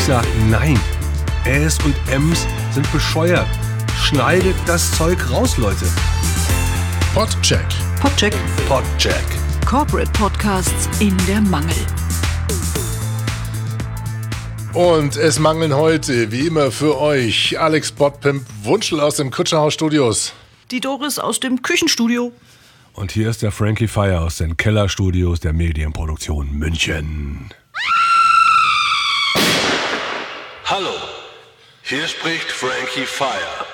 Ich 0.00 0.06
sag 0.06 0.24
nein. 0.48 0.80
Äs 1.44 1.78
und 1.84 1.94
Ms 2.10 2.46
sind 2.72 2.90
bescheuert. 2.90 3.46
Schneidet 4.02 4.56
das 4.64 4.90
Zeug 4.92 5.18
raus, 5.30 5.58
Leute. 5.58 5.84
Podcheck. 7.12 7.66
Podcheck. 8.00 8.34
Podcheck. 8.66 9.22
Corporate 9.66 10.10
Podcasts 10.12 10.88
in 11.00 11.14
der 11.26 11.42
Mangel. 11.42 11.76
Und 14.72 15.18
es 15.18 15.38
mangeln 15.38 15.76
heute, 15.76 16.32
wie 16.32 16.46
immer 16.46 16.70
für 16.70 16.98
euch, 16.98 17.60
Alex 17.60 17.92
Botpimp 17.92 18.46
Wunschel 18.62 19.00
aus 19.00 19.16
dem 19.16 19.30
Kutscherhaus 19.30 19.74
Studios. 19.74 20.32
Die 20.70 20.80
Doris 20.80 21.18
aus 21.18 21.40
dem 21.40 21.60
Küchenstudio. 21.60 22.32
Und 22.94 23.12
hier 23.12 23.28
ist 23.28 23.42
der 23.42 23.52
Frankie 23.52 23.86
Fire 23.86 24.22
aus 24.22 24.38
den 24.38 24.56
Kellerstudios 24.56 25.40
der 25.40 25.52
Medienproduktion 25.52 26.52
München. 26.52 27.50
Hallo, 30.70 30.92
hier 31.82 32.06
spricht 32.06 32.52
Frankie 32.52 33.04
Fire. 33.04 33.66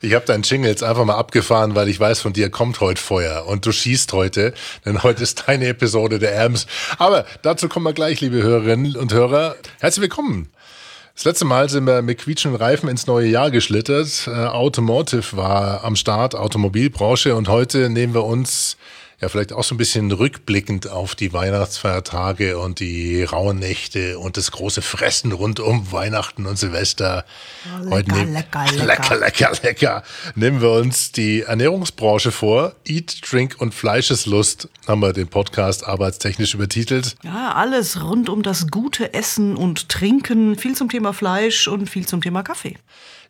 Ich 0.00 0.14
habe 0.14 0.24
deinen 0.26 0.44
Jingle 0.44 0.70
jetzt 0.70 0.84
einfach 0.84 1.04
mal 1.04 1.16
abgefahren, 1.16 1.74
weil 1.74 1.88
ich 1.88 1.98
weiß, 1.98 2.20
von 2.20 2.32
dir 2.32 2.50
kommt 2.50 2.78
heute 2.78 3.02
Feuer 3.02 3.46
und 3.48 3.66
du 3.66 3.72
schießt 3.72 4.12
heute, 4.12 4.54
denn 4.86 5.02
heute 5.02 5.24
ist 5.24 5.48
deine 5.48 5.66
Episode 5.66 6.20
der 6.20 6.32
Erms. 6.32 6.68
Aber 6.98 7.26
dazu 7.42 7.68
kommen 7.68 7.84
wir 7.84 7.94
gleich, 7.94 8.20
liebe 8.20 8.44
Hörerinnen 8.44 8.94
und 8.94 9.12
Hörer. 9.12 9.56
Herzlich 9.80 10.02
willkommen. 10.02 10.48
Das 11.16 11.24
letzte 11.24 11.46
Mal 11.46 11.68
sind 11.68 11.84
wir 11.84 12.00
mit 12.00 12.18
quietschenden 12.18 12.62
Reifen 12.62 12.88
ins 12.88 13.08
neue 13.08 13.26
Jahr 13.26 13.50
geschlittert. 13.50 14.28
Äh, 14.28 14.30
Automotive 14.30 15.36
war 15.36 15.82
am 15.82 15.96
Start, 15.96 16.36
Automobilbranche 16.36 17.34
und 17.34 17.48
heute 17.48 17.90
nehmen 17.90 18.14
wir 18.14 18.24
uns 18.24 18.76
ja 19.20 19.28
vielleicht 19.28 19.52
auch 19.52 19.64
so 19.64 19.74
ein 19.74 19.78
bisschen 19.78 20.10
rückblickend 20.12 20.88
auf 20.88 21.14
die 21.14 21.32
Weihnachtsfeiertage 21.32 22.58
und 22.58 22.80
die 22.80 23.22
rauen 23.22 23.58
Nächte 23.58 24.18
und 24.18 24.36
das 24.36 24.50
große 24.50 24.82
Fressen 24.82 25.32
rund 25.32 25.60
um 25.60 25.92
Weihnachten 25.92 26.46
und 26.46 26.56
Silvester. 26.58 27.24
Oh, 27.86 27.90
Heute 27.90 28.10
lecker, 28.10 28.16
nehmen- 28.24 28.32
lecker, 28.32 28.64
lecker, 28.86 29.16
lecker. 29.16 29.18
lecker, 29.18 29.52
lecker. 29.62 30.02
Nehmen 30.34 30.60
wir 30.60 30.70
uns 30.72 31.12
die 31.12 31.42
Ernährungsbranche 31.42 32.32
vor. 32.32 32.74
Eat, 32.86 33.20
Drink 33.30 33.56
und 33.58 33.74
Fleischeslust 33.74 34.68
haben 34.86 35.00
wir 35.00 35.12
den 35.12 35.28
Podcast 35.28 35.86
arbeitstechnisch 35.86 36.54
übertitelt. 36.54 37.16
Ja, 37.22 37.52
alles 37.54 38.02
rund 38.02 38.28
um 38.28 38.42
das 38.42 38.68
gute 38.68 39.12
Essen 39.14 39.56
und 39.56 39.88
Trinken. 39.88 40.56
Viel 40.56 40.74
zum 40.74 40.88
Thema 40.88 41.12
Fleisch 41.12 41.68
und 41.68 41.88
viel 41.90 42.06
zum 42.06 42.22
Thema 42.22 42.42
Kaffee. 42.42 42.76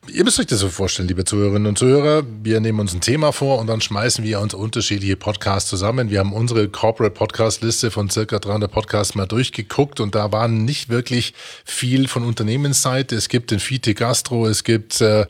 Ihr 0.09 0.25
müsst 0.25 0.41
euch 0.41 0.47
das 0.47 0.61
so 0.61 0.71
vorstellen, 0.71 1.09
liebe 1.09 1.25
Zuhörerinnen 1.25 1.67
und 1.67 1.79
Zuhörer. 1.79 2.25
Wir 2.43 2.59
nehmen 2.61 2.81
uns 2.81 2.95
ein 2.95 3.03
Thema 3.03 3.33
vor 3.33 3.59
und 3.59 3.67
dann 3.67 3.83
schmeißen 3.83 4.25
wir 4.25 4.41
uns 4.41 4.55
unterschiedliche 4.55 5.15
Podcasts 5.15 5.69
zusammen. 5.69 6.09
Wir 6.09 6.21
haben 6.21 6.33
unsere 6.33 6.69
Corporate 6.69 7.15
Podcast 7.15 7.63
Liste 7.63 7.91
von 7.91 8.09
circa 8.09 8.39
300 8.39 8.73
Podcasts 8.73 9.15
mal 9.15 9.27
durchgeguckt 9.27 10.01
und 10.01 10.15
da 10.15 10.33
waren 10.33 10.65
nicht 10.65 10.89
wirklich 10.89 11.35
viel 11.65 12.09
von 12.09 12.25
Unternehmensseite. 12.25 13.15
Es 13.15 13.29
gibt 13.29 13.51
den 13.51 13.61
Fite 13.61 13.95
Gastro, 13.95 14.47
es 14.47 14.65
gibt 14.65 15.03
äh, 15.03 15.27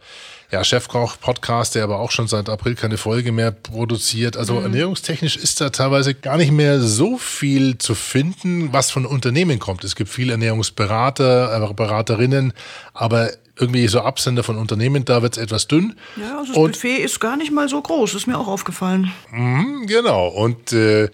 ja, 0.50 0.64
Chefkoch 0.64 1.18
Podcast, 1.20 1.74
der 1.74 1.84
aber 1.84 1.98
auch 1.98 2.10
schon 2.10 2.26
seit 2.26 2.48
April 2.48 2.74
keine 2.74 2.96
Folge 2.96 3.32
mehr 3.32 3.52
produziert. 3.52 4.36
Also 4.36 4.60
ernährungstechnisch 4.60 5.36
ist 5.36 5.60
da 5.60 5.70
teilweise 5.70 6.14
gar 6.14 6.36
nicht 6.36 6.50
mehr 6.52 6.80
so 6.80 7.18
viel 7.18 7.78
zu 7.78 7.94
finden, 7.94 8.72
was 8.72 8.90
von 8.90 9.06
Unternehmen 9.06 9.58
kommt. 9.58 9.84
Es 9.84 9.94
gibt 9.94 10.10
viele 10.10 10.32
Ernährungsberater, 10.32 11.70
äh, 11.70 11.74
Beraterinnen, 11.74 12.52
aber 12.94 13.30
irgendwie 13.60 13.86
so 13.88 14.00
Absender 14.00 14.42
von 14.42 14.56
Unternehmen, 14.56 15.04
da 15.04 15.22
wird 15.22 15.36
es 15.36 15.42
etwas 15.42 15.68
dünn. 15.68 15.94
Ja, 16.16 16.38
also 16.38 16.52
das 16.52 16.56
Und- 16.56 16.72
Buffet 16.72 16.96
ist 16.96 17.20
gar 17.20 17.36
nicht 17.36 17.52
mal 17.52 17.68
so 17.68 17.80
groß. 17.80 18.14
Ist 18.14 18.26
mir 18.26 18.38
auch 18.38 18.48
aufgefallen. 18.48 19.12
Genau. 19.86 20.28
Und 20.28 20.72
äh, 20.72 21.08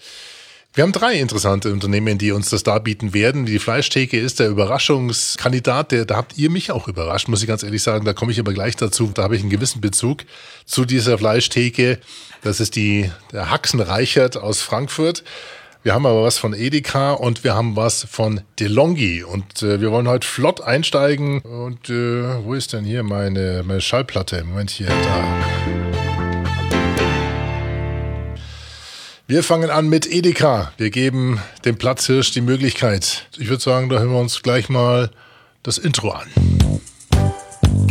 wir 0.75 0.83
haben 0.83 0.93
drei 0.93 1.15
interessante 1.15 1.73
Unternehmen, 1.73 2.19
die 2.19 2.33
uns 2.33 2.51
das 2.51 2.63
darbieten 2.63 3.15
werden. 3.15 3.47
Die 3.47 3.59
Fleischtheke 3.59 4.19
ist 4.21 4.41
der 4.41 4.49
Überraschungskandidat. 4.49 5.91
Der, 5.93 6.05
da 6.05 6.17
habt 6.17 6.37
ihr 6.37 6.51
mich 6.51 6.71
auch 6.71 6.87
überrascht, 6.89 7.29
muss 7.29 7.41
ich 7.43 7.49
ganz 7.49 7.63
ehrlich 7.63 7.83
sagen. 7.83 8.05
Da 8.05 8.13
komme 8.13 8.33
ich 8.33 8.39
aber 8.41 8.53
gleich 8.53 8.77
dazu. 8.77 9.11
Da 9.15 9.23
habe 9.23 9.37
ich 9.37 9.41
einen 9.43 9.51
gewissen 9.51 9.81
Bezug 9.81 10.25
zu 10.67 10.85
dieser 10.85 11.17
Fleischtheke. 11.19 11.99
Das 12.43 12.61
ist 12.61 12.77
die 12.77 13.11
der 13.33 13.51
Haxen 13.51 13.81
Reichert 13.81 14.37
aus 14.37 14.61
Frankfurt. 14.61 15.25
Wir 15.87 15.95
haben 15.95 16.05
aber 16.05 16.25
was 16.25 16.37
von 16.37 16.53
Edeka 16.53 17.13
und 17.13 17.45
wir 17.45 17.55
haben 17.55 17.77
was 17.77 18.09
von 18.11 18.41
DeLonghi. 18.59 19.23
Und 19.23 19.63
äh, 19.63 19.81
wir 19.81 19.93
wollen 19.93 20.09
heute 20.09 20.27
flott 20.27 20.61
einsteigen. 20.61 21.39
Und 21.43 21.89
äh, 21.91 22.45
wo 22.45 22.55
ist 22.55 22.73
denn 22.73 22.85
hier 22.85 23.05
meine, 23.05 23.63
meine 23.65 23.81
Schallplatte? 23.81 24.43
Moment 24.43 24.71
hier, 24.71 24.89
da. 24.89 25.25
Wir 29.29 29.45
fangen 29.45 29.71
an 29.71 29.89
mit 29.89 30.13
Edeka. 30.13 30.73
Wir 30.77 30.91
geben 30.91 31.41
dem 31.65 31.79
Platzhirsch 31.79 32.33
die 32.33 32.41
Möglichkeit. 32.41 33.29
Ich 33.39 33.49
würde 33.49 33.63
sagen, 33.63 33.89
da 33.89 34.01
hören 34.01 34.11
wir 34.11 34.19
uns 34.19 34.43
gleich 34.43 34.69
mal 34.69 35.13
das 35.63 35.79
Intro 35.79 36.11
an. 36.11 36.27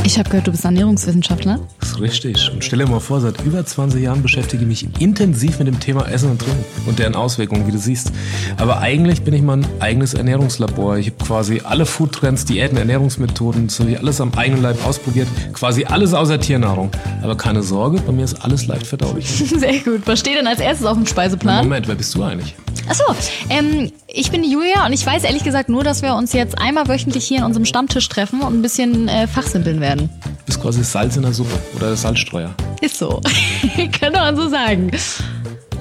Ich 0.03 0.19
habe 0.19 0.29
gehört, 0.29 0.47
du 0.47 0.51
bist 0.51 0.65
Ernährungswissenschaftler. 0.65 1.59
Das 1.79 1.89
ist 1.89 2.01
richtig. 2.01 2.51
Und 2.51 2.63
stell 2.63 2.79
dir 2.79 2.87
mal 2.87 2.99
vor, 2.99 3.21
seit 3.21 3.41
über 3.41 3.65
20 3.65 4.01
Jahren 4.01 4.21
beschäftige 4.21 4.63
ich 4.63 4.67
mich 4.67 5.01
intensiv 5.01 5.59
mit 5.59 5.67
dem 5.67 5.79
Thema 5.79 6.07
Essen 6.07 6.31
und 6.31 6.39
Trinken 6.41 6.63
und 6.85 6.99
deren 6.99 7.15
Auswirkungen, 7.15 7.67
wie 7.67 7.71
du 7.71 7.77
siehst. 7.77 8.11
Aber 8.57 8.79
eigentlich 8.79 9.23
bin 9.23 9.33
ich 9.33 9.41
mein 9.41 9.65
eigenes 9.79 10.13
Ernährungslabor. 10.13 10.97
Ich 10.97 11.07
habe 11.07 11.23
quasi 11.23 11.61
alle 11.63 11.85
Foodtrends, 11.85 12.45
Diäten, 12.45 12.77
Ernährungsmethoden, 12.77 13.69
sowie 13.69 13.97
alles 13.97 14.21
am 14.21 14.33
eigenen 14.35 14.61
Leib 14.61 14.85
ausprobiert. 14.85 15.27
Quasi 15.53 15.85
alles 15.85 16.13
außer 16.13 16.39
Tiernahrung. 16.39 16.91
Aber 17.21 17.35
keine 17.35 17.63
Sorge, 17.63 18.01
bei 18.01 18.11
mir 18.11 18.25
ist 18.25 18.43
alles 18.43 18.67
leicht 18.67 18.87
verdaulich. 18.87 19.27
Sehr 19.57 19.79
gut. 19.79 20.01
Was 20.05 20.19
steht 20.19 20.37
denn 20.37 20.47
als 20.47 20.59
erstes 20.59 20.85
auf 20.85 20.97
dem 20.97 21.05
Speiseplan? 21.05 21.63
Moment, 21.65 21.87
wer 21.87 21.95
bist 21.95 22.13
du 22.15 22.23
eigentlich? 22.23 22.55
Achso, 22.87 23.03
ähm, 23.49 23.91
ich 24.07 24.29
bin 24.29 24.43
Julia 24.43 24.85
und 24.85 24.93
ich 24.93 25.03
weiß 25.03 25.23
ehrlich 25.23 25.43
gesagt 25.43 25.69
nur, 25.69 25.83
dass 25.83 26.03
wir 26.03 26.13
uns 26.13 26.33
jetzt 26.33 26.59
einmal 26.59 26.87
wöchentlich 26.87 27.25
hier 27.25 27.39
in 27.39 27.43
unserem 27.43 27.65
Stammtisch 27.65 28.07
treffen 28.09 28.41
und 28.41 28.53
ein 28.53 28.61
bisschen 28.61 29.07
äh, 29.07 29.27
fachsimpeln 29.27 29.81
werden. 29.81 29.84
Du 29.93 30.09
bist 30.45 30.61
quasi 30.61 30.83
Salz 30.83 31.15
in 31.15 31.23
der 31.23 31.33
Suppe 31.33 31.59
oder 31.75 31.87
der 31.87 31.95
Salzstreuer. 31.95 32.53
Ist 32.81 32.97
so. 32.97 33.21
Könnte 33.99 34.19
man 34.19 34.35
so 34.35 34.49
sagen. 34.49 34.91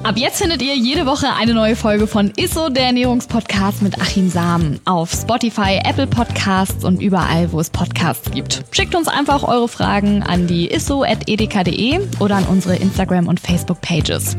Ab 0.03 0.19
jetzt 0.19 0.37
findet 0.37 0.61
ihr 0.61 0.77
jede 0.77 1.07
Woche 1.07 1.29
eine 1.33 1.55
neue 1.55 1.77
Folge 1.77 2.07
von 2.07 2.31
Isso, 2.37 2.69
der 2.69 2.89
Ernährungspodcast 2.89 3.81
mit 3.81 3.99
Achim 3.99 4.29
Sam 4.29 4.79
auf 4.85 5.11
Spotify, 5.11 5.81
Apple 5.83 6.07
Podcasts 6.07 6.85
und 6.85 7.01
überall, 7.01 7.51
wo 7.53 7.61
es 7.61 7.71
Podcasts 7.71 8.31
gibt. 8.31 8.65
Schickt 8.71 8.95
uns 8.95 9.09
einfach 9.09 9.43
eure 9.45 9.67
Fragen 9.67 10.23
an 10.23 10.47
die 10.47 10.71
isso.edeka.de 10.71 12.01
oder 12.19 12.37
an 12.37 12.45
unsere 12.45 12.77
Instagram- 12.77 13.29
und 13.29 13.41
Facebook-Pages. 13.41 14.37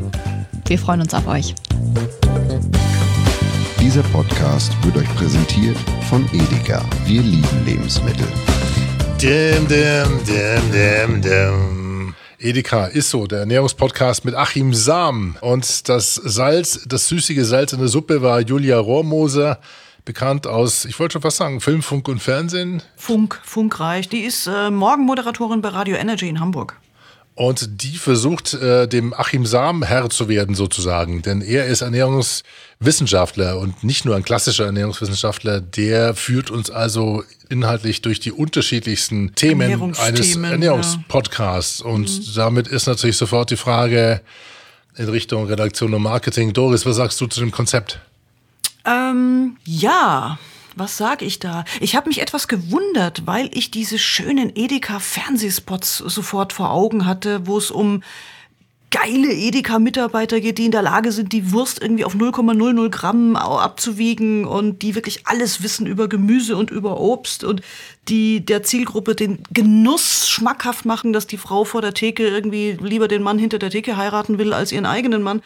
Wir 0.67 0.77
freuen 0.77 1.01
uns 1.01 1.15
auf 1.15 1.25
euch. 1.25 1.55
Dieser 3.79 4.03
Podcast 4.03 4.71
wird 4.83 4.97
euch 4.97 5.15
präsentiert 5.15 5.77
von 6.09 6.23
Edeka. 6.31 6.83
Wir 7.05 7.23
lieben 7.23 7.65
Lebensmittel. 7.65 8.27
Dim, 9.21 9.65
dim, 9.67 10.25
dim, 10.25 10.71
dim, 10.71 11.21
dim. 11.21 12.13
Edeka 12.37 12.87
ist 12.87 13.09
so, 13.09 13.25
der 13.25 13.39
Ernährungspodcast 13.39 14.25
mit 14.25 14.35
Achim 14.35 14.73
Sam. 14.73 15.37
Und 15.39 15.87
das 15.87 16.15
Salz, 16.15 16.81
das 16.85 17.07
süßige 17.07 17.45
Salz 17.45 17.71
in 17.71 17.79
der 17.79 17.87
Suppe 17.87 18.21
war 18.21 18.41
Julia 18.41 18.77
Rohrmoser, 18.77 19.59
bekannt 20.03 20.47
aus, 20.47 20.83
ich 20.83 20.99
wollte 20.99 21.13
schon 21.13 21.21
fast 21.21 21.37
sagen, 21.37 21.61
Film, 21.61 21.81
Funk 21.81 22.09
und 22.09 22.21
Fernsehen. 22.21 22.83
Funk, 22.97 23.39
Funkreich. 23.43 24.09
Die 24.09 24.19
ist 24.21 24.47
äh, 24.47 24.69
Morgenmoderatorin 24.69 25.61
bei 25.61 25.69
Radio 25.69 25.95
Energy 25.95 26.27
in 26.27 26.41
Hamburg. 26.41 26.77
Und 27.35 27.83
die 27.83 27.97
versucht, 27.97 28.53
äh, 28.53 28.87
dem 28.87 29.13
Achim 29.13 29.45
Sam 29.45 29.83
Herr 29.83 30.09
zu 30.09 30.29
werden, 30.29 30.55
sozusagen. 30.55 31.21
Denn 31.21 31.41
er 31.41 31.65
ist 31.65 31.81
Ernährungswissenschaftler 31.81 33.59
und 33.59 33.83
nicht 33.83 34.05
nur 34.05 34.15
ein 34.15 34.23
klassischer 34.23 34.65
Ernährungswissenschaftler. 34.65 35.59
Der 35.59 36.15
führt 36.15 36.49
uns 36.49 36.71
also 36.71 37.23
inhaltlich 37.49 38.01
durch 38.01 38.21
die 38.21 38.31
unterschiedlichsten 38.31 39.35
Themen 39.35 39.95
eines 39.97 40.35
Ernährungspodcasts. 40.37 41.81
Und 41.81 42.37
damit 42.37 42.69
ist 42.69 42.87
natürlich 42.87 43.17
sofort 43.17 43.51
die 43.51 43.57
Frage 43.57 44.21
in 44.95 45.09
Richtung 45.09 45.45
Redaktion 45.47 45.93
und 45.93 46.03
Marketing. 46.03 46.53
Doris, 46.53 46.85
was 46.85 46.95
sagst 46.95 47.19
du 47.19 47.27
zu 47.27 47.41
dem 47.41 47.51
Konzept? 47.51 47.99
Ähm, 48.85 49.57
ja, 49.65 50.39
was 50.75 50.97
sag 50.97 51.21
ich 51.21 51.39
da? 51.39 51.65
Ich 51.79 51.95
habe 51.95 52.09
mich 52.09 52.21
etwas 52.21 52.47
gewundert, 52.47 53.25
weil 53.25 53.49
ich 53.53 53.71
diese 53.71 53.97
schönen 53.97 54.55
Edeka-Fernsehspots 54.55 55.97
sofort 55.97 56.53
vor 56.53 56.71
Augen 56.71 57.05
hatte, 57.05 57.47
wo 57.47 57.57
es 57.57 57.71
um 57.71 58.03
geile 58.91 59.33
Edeka-Mitarbeiter 59.33 60.39
geht, 60.39 60.57
die 60.57 60.65
in 60.65 60.71
der 60.71 60.81
Lage 60.81 61.11
sind, 61.11 61.33
die 61.33 61.51
Wurst 61.51 61.81
irgendwie 61.81 62.05
auf 62.05 62.15
0,00 62.15 62.89
Gramm 62.89 63.35
abzuwiegen 63.35 64.45
und 64.45 64.83
die 64.83 64.95
wirklich 64.95 65.27
alles 65.27 65.61
wissen 65.61 65.85
über 65.85 66.07
Gemüse 66.07 66.55
und 66.55 66.71
über 66.71 66.99
Obst 66.99 67.43
und 67.43 67.61
die 68.07 68.45
der 68.45 68.63
Zielgruppe 68.63 69.15
den 69.15 69.39
Genuss 69.51 70.29
schmackhaft 70.29 70.85
machen, 70.85 71.11
dass 71.11 71.27
die 71.27 71.37
Frau 71.37 71.65
vor 71.65 71.81
der 71.81 71.93
Theke 71.93 72.25
irgendwie 72.25 72.77
lieber 72.81 73.09
den 73.09 73.21
Mann 73.21 73.37
hinter 73.37 73.59
der 73.59 73.69
Theke 73.69 73.97
heiraten 73.97 74.37
will 74.37 74.53
als 74.53 74.71
ihren 74.71 74.85
eigenen 74.85 75.23
Mann. 75.23 75.41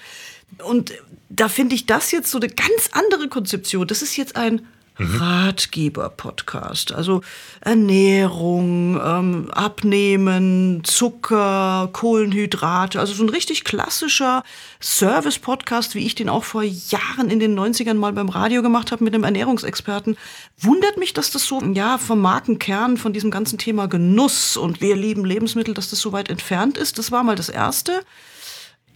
Und 0.64 0.94
da 1.30 1.48
finde 1.48 1.74
ich 1.74 1.88
das 1.88 2.12
jetzt 2.12 2.30
so 2.30 2.40
eine 2.40 2.50
ganz 2.50 2.90
andere 2.92 3.30
Konzeption. 3.30 3.88
Das 3.88 4.04
ist 4.04 4.16
jetzt 4.16 4.36
ein 4.36 4.62
Ratgeber-Podcast. 5.00 6.92
Also 6.92 7.22
Ernährung, 7.62 9.00
ähm, 9.04 9.50
Abnehmen, 9.52 10.82
Zucker, 10.84 11.90
Kohlenhydrate. 11.94 13.00
Also 13.00 13.14
so 13.14 13.24
ein 13.24 13.30
richtig 13.30 13.64
klassischer 13.64 14.44
Service-Podcast, 14.82 15.96
wie 15.96 16.06
ich 16.06 16.16
den 16.16 16.30
auch 16.30 16.44
vor 16.44 16.64
Jahren 16.64 17.30
in 17.30 17.40
den 17.40 17.58
90ern 17.58 17.94
mal 17.96 18.14
beim 18.14 18.30
Radio 18.30 18.62
gemacht 18.62 18.92
habe 18.92 19.04
mit 19.04 19.14
einem 19.14 19.24
Ernährungsexperten. 19.24 20.18
Wundert 20.60 20.98
mich, 20.98 21.14
dass 21.14 21.32
das 21.32 21.46
so, 21.46 21.62
ja, 21.62 21.98
vom 21.98 22.20
Markenkern, 22.20 22.98
von 22.98 23.14
diesem 23.14 23.32
ganzen 23.32 23.58
Thema 23.58 23.88
Genuss 23.88 24.58
und 24.58 24.82
wir 24.82 24.96
lieben 24.96 25.24
Lebensmittel, 25.24 25.74
dass 25.74 25.90
das 25.90 26.02
so 26.02 26.12
weit 26.12 26.30
entfernt 26.30 26.78
ist. 26.78 26.98
Das 26.98 27.12
war 27.12 27.24
mal 27.24 27.36
das 27.36 27.50
Erste. 27.50 28.04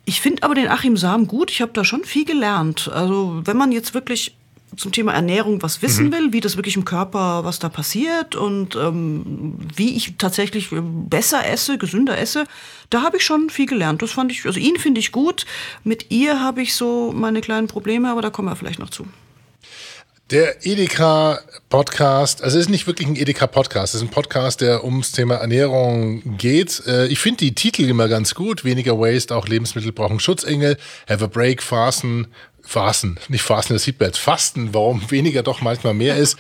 Ich 0.06 0.20
finde 0.20 0.44
aber 0.44 0.56
den 0.56 0.68
Achim 0.68 0.98
Sam 0.98 1.28
gut. 1.28 1.50
Ich 1.50 1.62
habe 1.62 1.72
da 1.72 1.86
schon 1.86 2.04
viel 2.04 2.26
gelernt. 2.26 2.90
Also 2.94 3.42
wenn 3.46 3.56
man 3.56 3.72
jetzt 3.72 3.94
wirklich 3.94 4.36
zum 4.78 4.92
Thema 4.92 5.14
Ernährung 5.14 5.62
was 5.62 5.82
wissen 5.82 6.08
mhm. 6.08 6.12
will, 6.12 6.34
wie 6.34 6.40
das 6.40 6.56
wirklich 6.58 6.76
im 6.76 6.86
Körper, 6.86 7.44
was 7.44 7.60
da 7.60 7.70
passiert 7.70 8.36
und 8.36 8.76
ähm, 8.76 9.58
wie 9.76 9.96
ich 9.96 10.16
tatsächlich 10.18 10.70
besser 10.72 11.46
esse, 11.48 11.78
gesünder 11.78 12.18
esse, 12.18 12.46
da 12.90 13.02
habe 13.02 13.18
ich 13.18 13.24
schon 13.24 13.50
viel 13.50 13.66
gelernt. 13.66 14.02
Das 14.02 14.12
fand 14.12 14.32
ich, 14.32 14.46
also 14.46 14.60
ihn 14.60 14.78
finde 14.78 15.00
ich 15.00 15.12
gut. 15.12 15.46
Mit 15.84 16.12
ihr 16.12 16.40
habe 16.40 16.62
ich 16.62 16.76
so 16.76 17.12
meine 17.14 17.42
kleinen 17.42 17.68
Probleme, 17.68 18.10
aber 18.10 18.22
da 18.22 18.30
kommen 18.30 18.48
wir 18.48 18.56
vielleicht 18.56 18.80
noch 18.80 18.90
zu. 18.90 19.06
Der 20.32 20.66
Edeka-Podcast, 20.66 22.42
also 22.44 22.58
es 22.58 22.66
ist 22.66 22.70
nicht 22.70 22.88
wirklich 22.88 23.08
ein 23.08 23.16
Edeka-Podcast, 23.16 23.94
es 23.94 24.02
ist 24.02 24.08
ein 24.08 24.12
Podcast, 24.12 24.62
der 24.62 24.84
ums 24.84 25.12
Thema 25.12 25.36
Ernährung 25.36 26.38
geht. 26.38 26.82
Äh, 26.88 27.08
ich 27.08 27.20
finde 27.20 27.40
die 27.40 27.54
Titel 27.54 27.84
immer 27.84 28.08
ganz 28.08 28.34
gut. 28.34 28.64
Weniger 28.64 28.98
Waste, 28.98 29.36
auch 29.36 29.48
Lebensmittel 29.48 29.92
brauchen 29.92 30.20
Schutzengel. 30.20 30.78
Have 31.10 31.26
a 31.26 31.28
Break, 31.28 31.62
Fasten, 31.62 32.28
Fasten, 32.64 33.18
nicht 33.28 33.44
Fasten 33.44 33.74
das 33.74 33.84
Seatbelt, 33.84 34.18
Fasten, 34.18 34.74
warum 34.74 35.02
weniger 35.12 35.44
doch 35.44 35.62
manchmal 35.62 35.94
mehr 35.94 36.18
ist. 36.18 36.38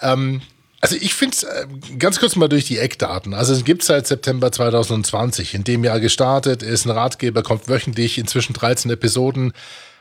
Ähm, 0.00 0.42
also 0.80 0.96
ich 0.96 1.14
finde 1.14 1.36
es 1.36 1.42
äh, 1.44 1.66
ganz 1.98 2.20
kurz 2.20 2.36
mal 2.36 2.48
durch 2.48 2.66
die 2.66 2.78
Eckdaten. 2.78 3.32
Also 3.32 3.54
es 3.54 3.64
gibt 3.64 3.82
seit 3.82 4.06
September 4.06 4.52
2020, 4.52 5.54
in 5.54 5.64
dem 5.64 5.82
Jahr 5.82 5.98
gestartet, 5.98 6.62
ist 6.62 6.84
ein 6.84 6.90
Ratgeber, 6.90 7.42
kommt 7.42 7.68
wöchentlich, 7.68 8.18
inzwischen 8.18 8.52
13 8.52 8.90
Episoden, 8.90 9.54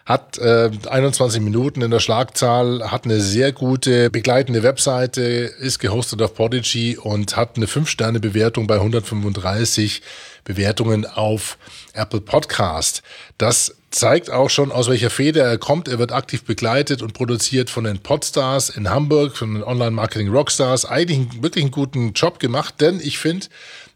hat 0.06 0.38
äh, 0.40 0.70
21 0.90 1.42
Minuten 1.42 1.82
in 1.82 1.90
der 1.90 2.02
Schlagzahl, 2.02 2.92
hat 2.92 3.06
eine 3.06 3.22
sehr 3.22 3.54
gute 3.54 4.10
begleitende 4.10 4.62
Webseite, 4.62 5.22
ist 5.22 5.80
gehostet 5.80 6.22
auf 6.22 6.36
Podigy 6.36 6.98
und 6.98 7.38
hat 7.38 7.56
eine 7.56 7.68
5-Sterne-Bewertung 7.68 8.68
bei 8.68 8.76
135 8.76 10.02
Bewertungen 10.44 11.06
auf 11.06 11.58
Apple 11.94 12.20
Podcast. 12.20 13.04
Das 13.38 13.78
zeigt 13.94 14.32
auch 14.32 14.50
schon, 14.50 14.72
aus 14.72 14.90
welcher 14.90 15.10
Feder 15.10 15.44
er 15.44 15.58
kommt. 15.58 15.88
Er 15.88 16.00
wird 16.00 16.12
aktiv 16.12 16.44
begleitet 16.44 17.02
und 17.02 17.14
produziert 17.14 17.70
von 17.70 17.84
den 17.84 18.00
Podstars 18.00 18.70
in 18.70 18.90
Hamburg, 18.90 19.38
von 19.38 19.54
den 19.54 19.64
Online-Marketing-Rockstars. 19.64 20.86
Eigentlich 20.86 21.42
wirklich 21.42 21.64
einen 21.64 21.72
guten 21.72 22.14
Job 22.14 22.40
gemacht, 22.40 22.82
denn 22.82 23.00
ich 23.00 23.20
finde, 23.20 23.48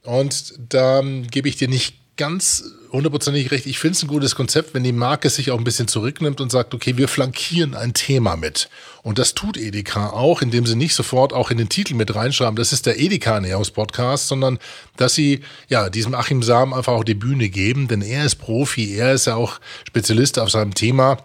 und 0.03 0.53
da 0.69 1.01
gebe 1.31 1.49
ich 1.49 1.57
dir 1.57 1.67
nicht 1.67 1.95
ganz 2.17 2.63
hundertprozentig 2.91 3.51
recht. 3.51 3.65
Ich 3.65 3.79
finde 3.79 3.95
es 3.95 4.03
ein 4.03 4.07
gutes 4.07 4.35
Konzept, 4.35 4.73
wenn 4.73 4.83
die 4.83 4.91
Marke 4.91 5.29
sich 5.29 5.51
auch 5.51 5.57
ein 5.57 5.63
bisschen 5.63 5.87
zurücknimmt 5.87 6.41
und 6.41 6.51
sagt, 6.51 6.73
okay, 6.73 6.97
wir 6.97 7.07
flankieren 7.07 7.75
ein 7.75 7.93
Thema 7.93 8.35
mit. 8.35 8.69
Und 9.03 9.19
das 9.19 9.35
tut 9.35 9.57
Edeka 9.57 10.09
auch, 10.09 10.41
indem 10.41 10.65
sie 10.65 10.75
nicht 10.75 10.95
sofort 10.95 11.31
auch 11.31 11.51
in 11.51 11.57
den 11.57 11.69
Titel 11.69 11.93
mit 11.93 12.13
reinschreiben, 12.13 12.55
das 12.55 12.73
ist 12.73 12.85
der 12.85 12.99
Edeka-Ernährungspodcast, 12.99 14.27
sondern 14.27 14.59
dass 14.97 15.15
sie 15.15 15.41
ja 15.69 15.89
diesem 15.89 16.15
Achim 16.15 16.43
Sam 16.43 16.73
einfach 16.73 16.93
auch 16.93 17.03
die 17.03 17.13
Bühne 17.13 17.49
geben, 17.49 17.87
denn 17.87 18.01
er 18.01 18.25
ist 18.25 18.35
Profi, 18.35 18.95
er 18.95 19.13
ist 19.13 19.27
ja 19.27 19.35
auch 19.35 19.59
Spezialist 19.87 20.39
auf 20.39 20.49
seinem 20.49 20.73
Thema. 20.73 21.17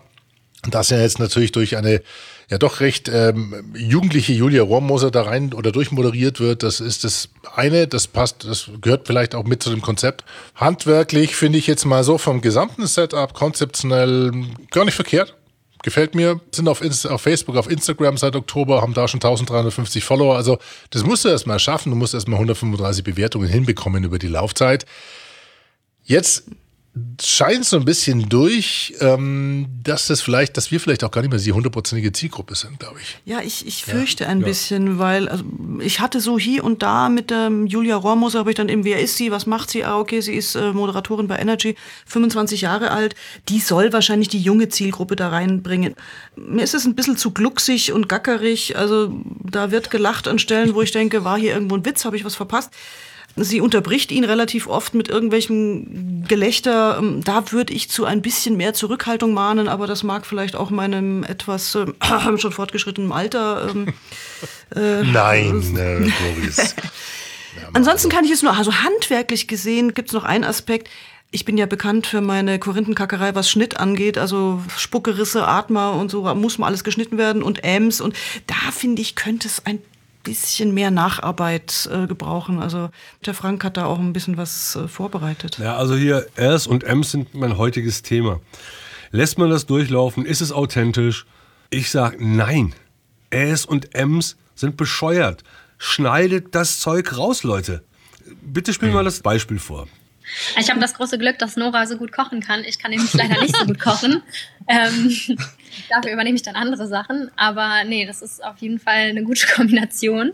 Das 0.71 0.93
er 0.93 1.03
jetzt 1.03 1.19
natürlich 1.19 1.51
durch 1.51 1.77
eine 1.77 2.03
ja 2.53 2.59
doch 2.59 2.81
recht 2.81 3.09
ähm, 3.09 3.73
jugendliche 3.75 4.35
Julia 4.35 4.63
Rohrmoser 4.63 5.11
da 5.11 5.23
rein 5.23 5.55
oder 5.55 5.73
durchmoderiert 5.73 6.39
wird, 6.39 6.63
das 6.63 6.81
ist 6.81 7.03
das 7.03 7.31
eine, 7.57 7.89
das 7.89 8.07
passt, 8.07 8.45
das 8.45 8.69
gehört 8.83 9.07
vielleicht 9.07 9.35
auch 9.35 9.45
mit 9.45 9.63
zu 9.63 9.71
dem 9.71 9.81
Konzept. 9.81 10.23
Handwerklich 10.55 11.35
finde 11.35 11.59
ich 11.59 11.67
jetzt 11.67 11.87
mal 11.87 12.05
so 12.05 12.19
vom 12.19 12.43
gesamten 12.43 12.87
Setup 12.87 13.33
konzeptionell 13.33 14.33
gar 14.71 14.85
nicht 14.85 14.95
verkehrt. 14.95 15.35
Gefällt 15.83 16.15
mir, 16.15 16.41
sind 16.55 16.69
auf, 16.69 16.83
Inst 16.83 17.09
auf 17.09 17.23
Facebook, 17.23 17.57
auf 17.57 17.71
Instagram 17.71 18.19
seit 18.19 18.37
Oktober, 18.37 18.83
haben 18.83 18.93
da 18.93 19.09
schon 19.09 19.19
1350 19.19 20.05
Follower. 20.05 20.37
Also 20.37 20.59
das 20.91 21.05
musst 21.05 21.25
du 21.25 21.31
erst 21.31 21.47
mal 21.47 21.59
schaffen, 21.59 21.89
du 21.89 21.97
musst 21.97 22.13
erst 22.13 22.29
mal 22.29 22.37
135 22.37 23.03
Bewertungen 23.03 23.49
hinbekommen 23.49 24.05
über 24.05 24.19
die 24.19 24.29
Laufzeit. 24.29 24.85
Jetzt 26.05 26.45
scheint 27.23 27.65
so 27.65 27.79
ein 27.79 27.87
bisschen 27.87 28.29
durch, 28.29 28.95
ähm, 29.01 29.67
dass 29.83 30.09
das 30.09 30.21
vielleicht, 30.21 30.59
dass 30.59 30.71
wir 30.71 30.79
vielleicht 30.79 31.05
auch 31.05 31.11
gar 31.11 31.23
nicht 31.23 31.31
mehr 31.31 31.41
die 31.41 31.53
hundertprozentige 31.53 32.13
Zielgruppe 32.13 32.55
sind, 32.55 32.79
glaube 32.81 32.99
ich. 33.01 33.19
Ja, 33.25 33.41
ich, 33.41 33.67
ich 33.67 33.85
fürchte 33.85 34.25
ja. 34.25 34.31
ein 34.31 34.41
ja. 34.41 34.47
bisschen, 34.47 34.99
weil 34.99 35.29
also, 35.29 35.43
ich 35.81 36.01
hatte 36.01 36.21
so 36.21 36.39
hier 36.39 36.65
und 36.65 36.83
da 36.83 37.09
mit 37.09 37.33
ähm, 37.33 37.67
Julia 37.67 37.97
Rohrmoser, 37.97 38.41
habe 38.41 38.51
ich 38.51 38.57
dann 38.57 38.69
eben, 38.69 38.85
wer 38.85 39.01
ist 39.01 39.17
sie, 39.17 39.31
was 39.31 39.47
macht 39.47 39.71
sie? 39.71 39.85
Ah, 39.85 39.99
okay, 39.99 40.21
sie 40.21 40.35
ist 40.35 40.55
äh, 40.55 40.73
Moderatorin 40.73 41.29
bei 41.29 41.39
Energy, 41.39 41.77
25 42.07 42.61
Jahre 42.61 42.91
alt. 42.91 43.15
Die 43.49 43.61
soll 43.61 43.95
wahrscheinlich 43.95 44.29
die 44.29 44.43
junge 44.43 44.69
Zielgruppe 44.69 45.17
da 45.17 45.31
reinbringen. 45.31 45.95
Mir 46.37 46.63
ist 46.63 46.75
es 46.75 46.85
ein 46.85 46.95
bisschen 46.95 47.17
zu 47.17 47.31
glucksig 47.31 47.93
und 47.93 48.09
gackerig. 48.11 48.77
Also 48.77 49.19
da 49.43 49.71
wird 49.71 49.91
gelacht 49.91 50.29
an 50.29 50.39
Stellen, 50.39 50.75
wo 50.75 50.83
ich 50.83 50.93
denke, 50.93 51.25
war 51.25 51.39
hier 51.39 51.55
irgendwo 51.55 51.77
ein 51.77 51.87
Witz, 51.87 52.05
habe 52.05 52.17
ich 52.17 52.25
was 52.27 52.35
verpasst? 52.35 52.71
Sie 53.37 53.63
unterbricht 53.63 54.13
ihn 54.13 54.25
relativ 54.25 54.67
oft 54.67 54.93
mit 54.93 55.09
irgendwelchem 55.09 56.12
Gelächter. 56.33 56.97
Ähm, 56.99 57.23
da 57.23 57.53
würde 57.53 57.75
ich 57.75 57.91
zu 57.91 58.07
ein 58.07 58.23
bisschen 58.23 58.57
mehr 58.57 58.73
Zurückhaltung 58.73 59.35
mahnen, 59.35 59.69
aber 59.69 59.87
das 59.87 60.03
mag 60.03 60.25
vielleicht 60.25 60.57
auch 60.57 60.71
meinem 60.71 61.25
etwas 61.25 61.75
äh, 61.75 61.85
schon 62.39 62.53
fortgeschrittenen 62.53 63.13
Alter. 63.13 63.69
Ähm, 63.69 63.93
äh, 64.75 65.03
Nein, 65.03 65.77
äh, 65.77 66.11
Boris. 66.35 66.75
Ansonsten 67.75 68.09
kann 68.09 68.25
ich 68.25 68.31
es 68.31 68.43
nur, 68.43 68.57
also 68.57 68.73
handwerklich 68.73 69.47
gesehen 69.47 69.93
gibt 69.93 70.09
es 70.09 70.15
noch 70.15 70.25
einen 70.25 70.45
Aspekt. 70.45 70.89
Ich 71.33 71.45
bin 71.45 71.59
ja 71.59 71.67
bekannt 71.67 72.07
für 72.07 72.23
meine 72.23 72.59
Korinthenkackerei, 72.59 73.35
was 73.35 73.51
Schnitt 73.51 73.77
angeht, 73.77 74.17
also 74.17 74.63
Spuckerisse, 74.75 75.47
Atmer 75.47 75.93
und 75.93 76.11
so, 76.11 76.23
muss 76.35 76.57
mal 76.57 76.69
alles 76.69 76.83
geschnitten 76.83 77.19
werden 77.19 77.43
und 77.43 77.63
Äms. 77.63 78.01
Und 78.01 78.17
da 78.47 78.71
finde 78.71 79.03
ich, 79.03 79.17
könnte 79.17 79.49
es 79.49 79.67
ein 79.67 79.83
bisschen 80.23 80.75
mehr 80.75 80.91
Nacharbeit 80.91 81.89
äh, 81.93 82.07
gebrauchen. 82.07 82.61
Also 82.61 82.91
der 83.27 83.35
Frank 83.35 83.65
hat 83.65 83.77
da 83.77 83.87
auch 83.87 83.99
ein 83.99 84.13
bisschen 84.13 84.37
was 84.37 84.77
äh, 84.77 84.89
vorbereitet. 84.89 85.59
Ja, 85.59 85.77
also 85.77 85.95
hier 85.95 86.27
Rs 86.39 86.67
und 86.67 86.85
Ms 86.85 87.11
sind 87.11 87.35
mein 87.35 87.59
heutiges 87.59 88.03
Thema. 88.03 88.41
Lässt 89.11 89.39
man 89.39 89.51
das 89.51 89.67
durchlaufen? 89.67 90.25
Ist 90.25 90.41
es 90.41 90.53
authentisch? 90.53 91.27
Ich 91.71 91.91
sage 91.91 92.17
nein. 92.21 92.75
S 93.31 93.65
und 93.65 93.95
Ms 93.95 94.37
sind 94.55 94.77
bescheuert. 94.77 95.43
Schneidet 95.79 96.55
das 96.55 96.81
Zeug 96.81 97.17
raus, 97.17 97.43
Leute. 97.43 97.83
Bitte 98.43 98.73
spiel 98.73 98.91
mal 98.91 99.05
das 99.05 99.21
Beispiel 99.21 99.59
vor. 99.59 99.89
Ich 100.59 100.71
habe 100.71 100.81
das 100.81 100.95
große 100.95 101.19
Glück, 101.19 101.39
dass 101.39 101.57
Nora 101.57 101.87
so 101.87 101.97
gut 101.97 102.13
kochen 102.13 102.41
kann. 102.41 102.65
Ich 102.65 102.79
kann 102.79 102.91
nämlich 102.91 103.13
leider 103.15 103.41
nicht 103.41 103.57
so 103.57 103.67
gut 103.67 103.79
kochen. 103.81 104.23
Ähm, 104.69 105.17
dafür 105.91 106.13
übernehme 106.13 106.37
ich 106.37 106.43
dann 106.43 106.57
andere 106.57 106.87
Sachen. 106.87 107.31
Aber 107.37 107.85
nee, 107.85 108.07
das 108.07 108.23
ist 108.23 108.43
auf 108.45 108.59
jeden 108.59 108.79
Fall 108.79 109.09
eine 109.11 109.23
gute 109.23 109.47
Kombination. 109.55 110.33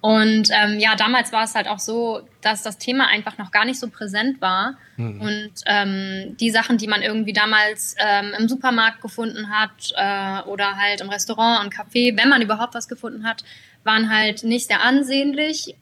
Und 0.00 0.50
ähm, 0.50 0.78
ja, 0.78 0.96
damals 0.96 1.32
war 1.32 1.44
es 1.44 1.54
halt 1.54 1.66
auch 1.66 1.78
so, 1.78 2.20
dass 2.42 2.62
das 2.62 2.76
Thema 2.76 3.06
einfach 3.06 3.38
noch 3.38 3.50
gar 3.50 3.64
nicht 3.64 3.80
so 3.80 3.88
präsent 3.88 4.42
war. 4.42 4.76
Mhm. 4.98 5.20
Und 5.20 5.52
ähm, 5.64 6.36
die 6.38 6.50
Sachen, 6.50 6.76
die 6.76 6.88
man 6.88 7.00
irgendwie 7.00 7.32
damals 7.32 7.96
ähm, 7.98 8.32
im 8.38 8.46
Supermarkt 8.46 9.00
gefunden 9.00 9.48
hat 9.48 9.94
äh, 9.96 10.46
oder 10.46 10.76
halt 10.76 11.00
im 11.00 11.08
Restaurant 11.08 11.64
und 11.64 11.74
Café, 11.74 12.18
wenn 12.18 12.28
man 12.28 12.42
überhaupt 12.42 12.74
was 12.74 12.86
gefunden 12.86 13.24
hat, 13.24 13.44
waren 13.82 14.10
halt 14.10 14.44
nicht 14.44 14.66
sehr 14.66 14.82
ansehnlich 14.82 15.74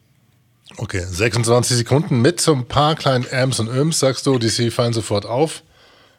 Okay, 0.76 1.04
26 1.04 1.76
Sekunden 1.76 2.20
mit 2.22 2.40
so 2.40 2.54
ein 2.54 2.66
paar 2.66 2.94
kleinen 2.94 3.26
Ams 3.30 3.60
und 3.60 3.68
Öms, 3.68 3.98
sagst 3.98 4.26
du, 4.26 4.38
die 4.38 4.70
fallen 4.70 4.92
sofort 4.92 5.26
auf. 5.26 5.62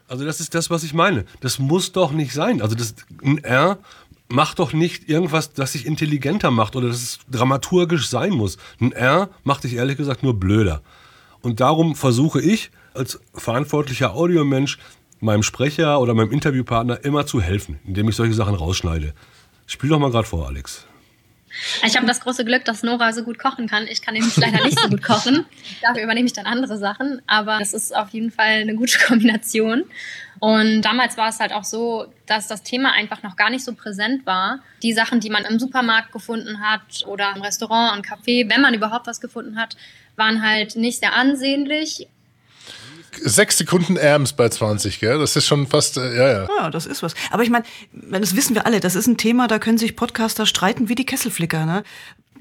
Also 0.07 0.25
das 0.25 0.39
ist 0.39 0.53
das, 0.53 0.69
was 0.69 0.83
ich 0.83 0.93
meine. 0.93 1.25
Das 1.41 1.59
muss 1.59 1.91
doch 1.91 2.11
nicht 2.11 2.33
sein. 2.33 2.61
Also 2.61 2.75
das, 2.75 2.95
ein 3.23 3.43
R 3.43 3.79
macht 4.29 4.59
doch 4.59 4.73
nicht 4.73 5.09
irgendwas, 5.09 5.53
das 5.53 5.73
sich 5.73 5.85
intelligenter 5.85 6.51
macht 6.51 6.75
oder 6.75 6.87
dass 6.87 7.01
es 7.01 7.19
dramaturgisch 7.29 8.07
sein 8.07 8.31
muss. 8.31 8.57
Ein 8.79 8.91
R 8.91 9.29
macht 9.43 9.63
dich 9.63 9.75
ehrlich 9.75 9.97
gesagt 9.97 10.23
nur 10.23 10.39
blöder. 10.39 10.81
Und 11.41 11.59
darum 11.59 11.95
versuche 11.95 12.41
ich 12.41 12.71
als 12.93 13.19
verantwortlicher 13.33 14.13
Audiomensch 14.13 14.77
meinem 15.19 15.43
Sprecher 15.43 15.99
oder 15.99 16.13
meinem 16.13 16.31
Interviewpartner 16.31 17.03
immer 17.03 17.25
zu 17.25 17.41
helfen, 17.41 17.79
indem 17.85 18.09
ich 18.09 18.15
solche 18.15 18.33
Sachen 18.33 18.55
rausschneide. 18.55 19.13
Spiel 19.65 19.89
doch 19.89 19.99
mal 19.99 20.11
gerade 20.11 20.27
vor, 20.27 20.47
Alex. 20.47 20.85
Ich 21.85 21.95
habe 21.95 22.05
das 22.05 22.19
große 22.19 22.45
Glück, 22.45 22.65
dass 22.65 22.83
Nora 22.83 23.13
so 23.13 23.23
gut 23.23 23.37
kochen 23.39 23.67
kann. 23.67 23.87
Ich 23.87 24.01
kann 24.01 24.13
nämlich 24.13 24.35
leider 24.37 24.63
nicht 24.63 24.79
so 24.79 24.89
gut 24.89 25.03
kochen. 25.03 25.45
Dafür 25.81 26.03
übernehme 26.03 26.25
ich 26.25 26.33
dann 26.33 26.45
andere 26.45 26.77
Sachen. 26.77 27.21
Aber 27.27 27.59
es 27.61 27.73
ist 27.73 27.95
auf 27.95 28.09
jeden 28.09 28.31
Fall 28.31 28.61
eine 28.61 28.75
gute 28.75 28.97
Kombination. 29.07 29.85
Und 30.39 30.81
damals 30.81 31.17
war 31.17 31.29
es 31.29 31.39
halt 31.39 31.53
auch 31.53 31.63
so, 31.63 32.07
dass 32.25 32.47
das 32.47 32.63
Thema 32.63 32.91
einfach 32.91 33.23
noch 33.23 33.35
gar 33.35 33.49
nicht 33.49 33.63
so 33.63 33.73
präsent 33.73 34.25
war. 34.25 34.59
Die 34.81 34.93
Sachen, 34.93 35.19
die 35.19 35.29
man 35.29 35.45
im 35.45 35.59
Supermarkt 35.59 36.11
gefunden 36.11 36.59
hat 36.59 37.05
oder 37.07 37.33
im 37.35 37.41
Restaurant 37.41 37.95
und 37.95 38.05
Café, 38.05 38.49
wenn 38.49 38.61
man 38.61 38.73
überhaupt 38.73 39.07
was 39.07 39.21
gefunden 39.21 39.57
hat, 39.57 39.77
waren 40.15 40.45
halt 40.45 40.75
nicht 40.75 40.99
sehr 40.99 41.13
ansehnlich. 41.13 42.07
Sechs 43.21 43.57
Sekunden 43.57 43.97
Erms 43.97 44.33
bei 44.33 44.49
20, 44.49 44.99
gell? 44.99 45.19
Das 45.19 45.35
ist 45.35 45.45
schon 45.45 45.67
fast, 45.67 45.97
äh, 45.97 46.17
ja, 46.17 46.31
ja. 46.31 46.47
Ja, 46.57 46.69
das 46.69 46.85
ist 46.85 47.03
was. 47.03 47.13
Aber 47.31 47.43
ich 47.43 47.49
meine, 47.49 47.65
das 47.91 48.35
wissen 48.35 48.55
wir 48.55 48.65
alle, 48.65 48.79
das 48.79 48.95
ist 48.95 49.07
ein 49.07 49.17
Thema, 49.17 49.47
da 49.47 49.59
können 49.59 49.77
sich 49.77 49.95
Podcaster 49.95 50.45
streiten 50.45 50.89
wie 50.89 50.95
die 50.95 51.05
Kesselflicker, 51.05 51.65
ne? 51.65 51.83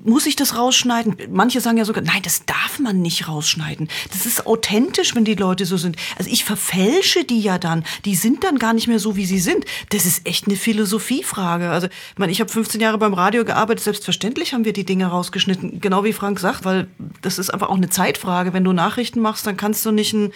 Muss 0.04 0.26
ich 0.26 0.34
das 0.34 0.56
rausschneiden? 0.56 1.16
Manche 1.30 1.60
sagen 1.60 1.76
ja 1.76 1.84
sogar, 1.84 2.02
nein, 2.02 2.22
das 2.24 2.44
darf 2.44 2.80
man 2.80 3.02
nicht 3.02 3.28
rausschneiden. 3.28 3.88
Das 4.10 4.26
ist 4.26 4.46
authentisch, 4.46 5.14
wenn 5.14 5.24
die 5.24 5.36
Leute 5.36 5.64
so 5.64 5.76
sind. 5.76 5.96
Also 6.18 6.28
ich 6.28 6.44
verfälsche 6.44 7.22
die 7.22 7.40
ja 7.40 7.56
dann. 7.58 7.84
Die 8.04 8.16
sind 8.16 8.42
dann 8.42 8.58
gar 8.58 8.72
nicht 8.72 8.88
mehr 8.88 8.98
so, 8.98 9.14
wie 9.14 9.26
sie 9.26 9.38
sind. 9.38 9.64
Das 9.90 10.04
ist 10.04 10.26
echt 10.26 10.48
eine 10.48 10.56
Philosophiefrage. 10.56 11.70
Also 11.70 11.86
ich 11.86 12.18
meine, 12.18 12.32
ich 12.32 12.40
habe 12.40 12.50
15 12.50 12.80
Jahre 12.80 12.98
beim 12.98 13.14
Radio 13.14 13.44
gearbeitet. 13.44 13.84
Selbstverständlich 13.84 14.54
haben 14.54 14.64
wir 14.64 14.72
die 14.72 14.84
Dinge 14.84 15.06
rausgeschnitten. 15.06 15.80
Genau 15.80 16.02
wie 16.02 16.12
Frank 16.12 16.40
sagt, 16.40 16.64
weil 16.64 16.88
das 17.20 17.38
ist 17.38 17.50
einfach 17.50 17.68
auch 17.68 17.76
eine 17.76 17.90
Zeitfrage. 17.90 18.52
Wenn 18.52 18.64
du 18.64 18.72
Nachrichten 18.72 19.20
machst, 19.20 19.46
dann 19.46 19.56
kannst 19.56 19.86
du 19.86 19.92
nicht 19.92 20.14
ein 20.14 20.32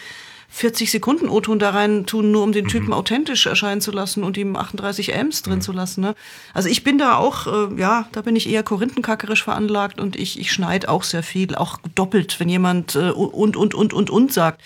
40 0.49 0.91
Sekunden 0.91 1.29
O-Ton 1.29 1.59
da 1.59 1.71
rein 1.71 2.07
tun, 2.07 2.31
nur 2.31 2.43
um 2.43 2.53
den 2.53 2.69
Typen 2.69 2.93
authentisch 2.93 3.47
erscheinen 3.47 3.81
zu 3.81 3.91
lassen 3.91 4.25
und 4.25 4.37
ihm 4.37 4.57
38 4.57 5.15
Amps 5.17 5.43
drin 5.43 5.61
zu 5.61 5.73
lassen. 5.73 6.01
Ne? 6.01 6.15
Also 6.55 6.69
ich 6.69 6.85
bin 6.85 6.99
da 6.99 7.17
auch, 7.17 7.47
äh, 7.47 7.81
ja, 7.81 8.09
da 8.13 8.23
bin 8.23 8.37
ich 8.37 8.49
eher 8.49 8.63
korinthenkackerisch 8.63 9.45
veranlagt 9.45 10.01
und 10.01 10.17
ich, 10.17 10.39
ich 10.39 10.53
schneide 10.53 10.89
auch 10.89 11.03
sehr 11.03 11.23
viel, 11.23 11.55
auch 11.55 11.79
doppelt, 11.95 12.39
wenn 12.41 12.49
jemand 12.49 12.95
äh, 12.95 13.11
und, 13.11 13.57
und, 13.57 13.75
und, 13.75 13.93
und, 13.93 14.11
und 14.11 14.33
sagt. 14.33 14.63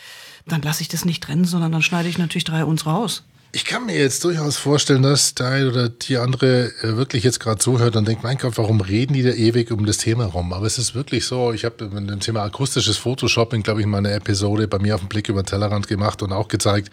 Dann 0.46 0.62
lasse 0.62 0.82
ich 0.82 0.88
das 0.88 1.04
nicht 1.04 1.20
drin, 1.20 1.44
sondern 1.44 1.70
dann 1.70 1.82
schneide 1.82 2.08
ich 2.08 2.18
natürlich 2.18 2.44
drei 2.44 2.64
uns 2.64 2.86
raus. 2.86 3.24
Ich 3.52 3.64
kann 3.64 3.86
mir 3.86 3.98
jetzt 3.98 4.22
durchaus 4.22 4.56
vorstellen, 4.56 5.02
dass 5.02 5.34
der 5.34 5.48
eine 5.48 5.68
oder 5.68 5.88
die 5.88 6.18
andere 6.18 6.72
äh, 6.82 6.96
wirklich 6.96 7.24
jetzt 7.24 7.40
gerade 7.40 7.58
zuhört 7.58 7.96
und 7.96 8.06
denkt, 8.06 8.22
mein 8.22 8.38
Gott, 8.38 8.56
warum 8.56 8.80
reden 8.80 9.12
die 9.14 9.24
da 9.24 9.30
ewig 9.30 9.72
um 9.72 9.86
das 9.86 9.98
Thema 9.98 10.26
rum? 10.26 10.52
Aber 10.52 10.66
es 10.66 10.78
ist 10.78 10.94
wirklich 10.94 11.26
so, 11.26 11.52
ich 11.52 11.64
habe 11.64 11.88
mit 11.88 12.08
dem 12.08 12.20
Thema 12.20 12.44
akustisches 12.44 12.96
Photoshopping, 12.98 13.64
glaube 13.64 13.80
ich, 13.80 13.86
mal 13.86 13.98
eine 13.98 14.12
Episode 14.12 14.68
bei 14.68 14.78
mir 14.78 14.94
auf 14.94 15.00
den 15.00 15.08
Blick 15.08 15.28
über 15.28 15.42
den 15.42 15.46
Tellerrand 15.46 15.88
gemacht 15.88 16.22
und 16.22 16.32
auch 16.32 16.46
gezeigt, 16.46 16.92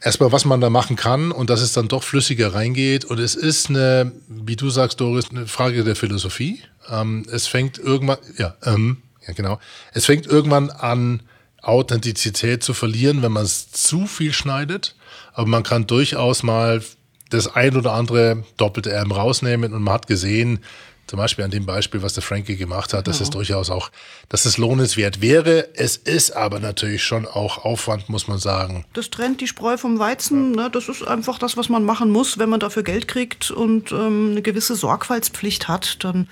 erstmal, 0.00 0.30
was 0.30 0.44
man 0.44 0.60
da 0.60 0.70
machen 0.70 0.94
kann 0.94 1.32
und 1.32 1.50
dass 1.50 1.60
es 1.60 1.72
dann 1.72 1.88
doch 1.88 2.04
flüssiger 2.04 2.54
reingeht. 2.54 3.04
Und 3.04 3.18
es 3.18 3.34
ist 3.34 3.68
eine, 3.68 4.12
wie 4.28 4.54
du 4.54 4.70
sagst, 4.70 5.00
Doris, 5.00 5.30
eine 5.30 5.48
Frage 5.48 5.82
der 5.82 5.96
Philosophie. 5.96 6.62
Ähm, 6.88 7.26
es 7.28 7.48
fängt 7.48 7.78
irgendwann, 7.78 8.18
ja, 8.38 8.54
ähm, 8.62 8.98
ja 9.26 9.34
genau, 9.34 9.58
es 9.94 10.06
fängt 10.06 10.28
irgendwann 10.28 10.70
an, 10.70 11.22
Authentizität 11.62 12.62
zu 12.64 12.74
verlieren, 12.74 13.22
wenn 13.22 13.32
man 13.32 13.44
es 13.44 13.70
zu 13.70 14.06
viel 14.06 14.32
schneidet. 14.32 14.96
Aber 15.32 15.46
man 15.46 15.62
kann 15.62 15.86
durchaus 15.86 16.42
mal 16.42 16.82
das 17.30 17.54
ein 17.54 17.76
oder 17.76 17.92
andere 17.92 18.44
doppelte 18.56 18.92
M 18.92 19.10
rausnehmen 19.10 19.72
und 19.72 19.82
man 19.82 19.94
hat 19.94 20.06
gesehen, 20.06 20.60
zum 21.06 21.18
Beispiel 21.18 21.44
an 21.44 21.50
dem 21.50 21.66
Beispiel, 21.66 22.02
was 22.02 22.14
der 22.14 22.22
Frankie 22.22 22.56
gemacht 22.56 22.94
hat, 22.94 23.06
dass 23.06 23.20
es 23.20 23.28
durchaus 23.28 23.70
auch, 23.70 23.90
dass 24.28 24.46
es 24.46 24.56
lohnenswert 24.56 25.20
wäre. 25.20 25.68
Es 25.74 25.96
ist 25.96 26.30
aber 26.30 26.58
natürlich 26.58 27.02
schon 27.02 27.26
auch 27.26 27.64
Aufwand, 27.64 28.08
muss 28.08 28.28
man 28.28 28.38
sagen. 28.38 28.86
Das 28.94 29.10
trennt 29.10 29.40
die 29.40 29.46
Spreu 29.46 29.76
vom 29.76 29.98
Weizen. 29.98 30.52
Ne? 30.52 30.70
Das 30.72 30.88
ist 30.88 31.06
einfach 31.06 31.38
das, 31.38 31.56
was 31.56 31.68
man 31.68 31.84
machen 31.84 32.10
muss, 32.10 32.38
wenn 32.38 32.48
man 32.48 32.60
dafür 32.60 32.82
Geld 32.82 33.08
kriegt 33.08 33.50
und 33.50 33.92
ähm, 33.92 34.30
eine 34.30 34.42
gewisse 34.42 34.74
Sorgfaltspflicht 34.74 35.68
hat. 35.68 36.02
Dann 36.04 36.28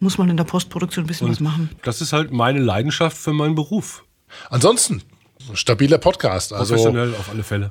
muss 0.00 0.16
man 0.16 0.30
in 0.30 0.36
der 0.36 0.44
Postproduktion 0.44 1.04
ein 1.04 1.08
bisschen 1.08 1.28
was 1.28 1.40
machen. 1.40 1.68
Das 1.82 2.00
ist 2.00 2.12
halt 2.12 2.32
meine 2.32 2.60
Leidenschaft 2.60 3.18
für 3.18 3.32
meinen 3.32 3.54
Beruf. 3.54 4.04
Ansonsten, 4.48 5.02
stabiler 5.52 5.98
Podcast. 5.98 6.52
Also 6.52 6.74
Professionell 6.74 7.14
auf 7.14 7.28
alle 7.28 7.42
Fälle. 7.42 7.70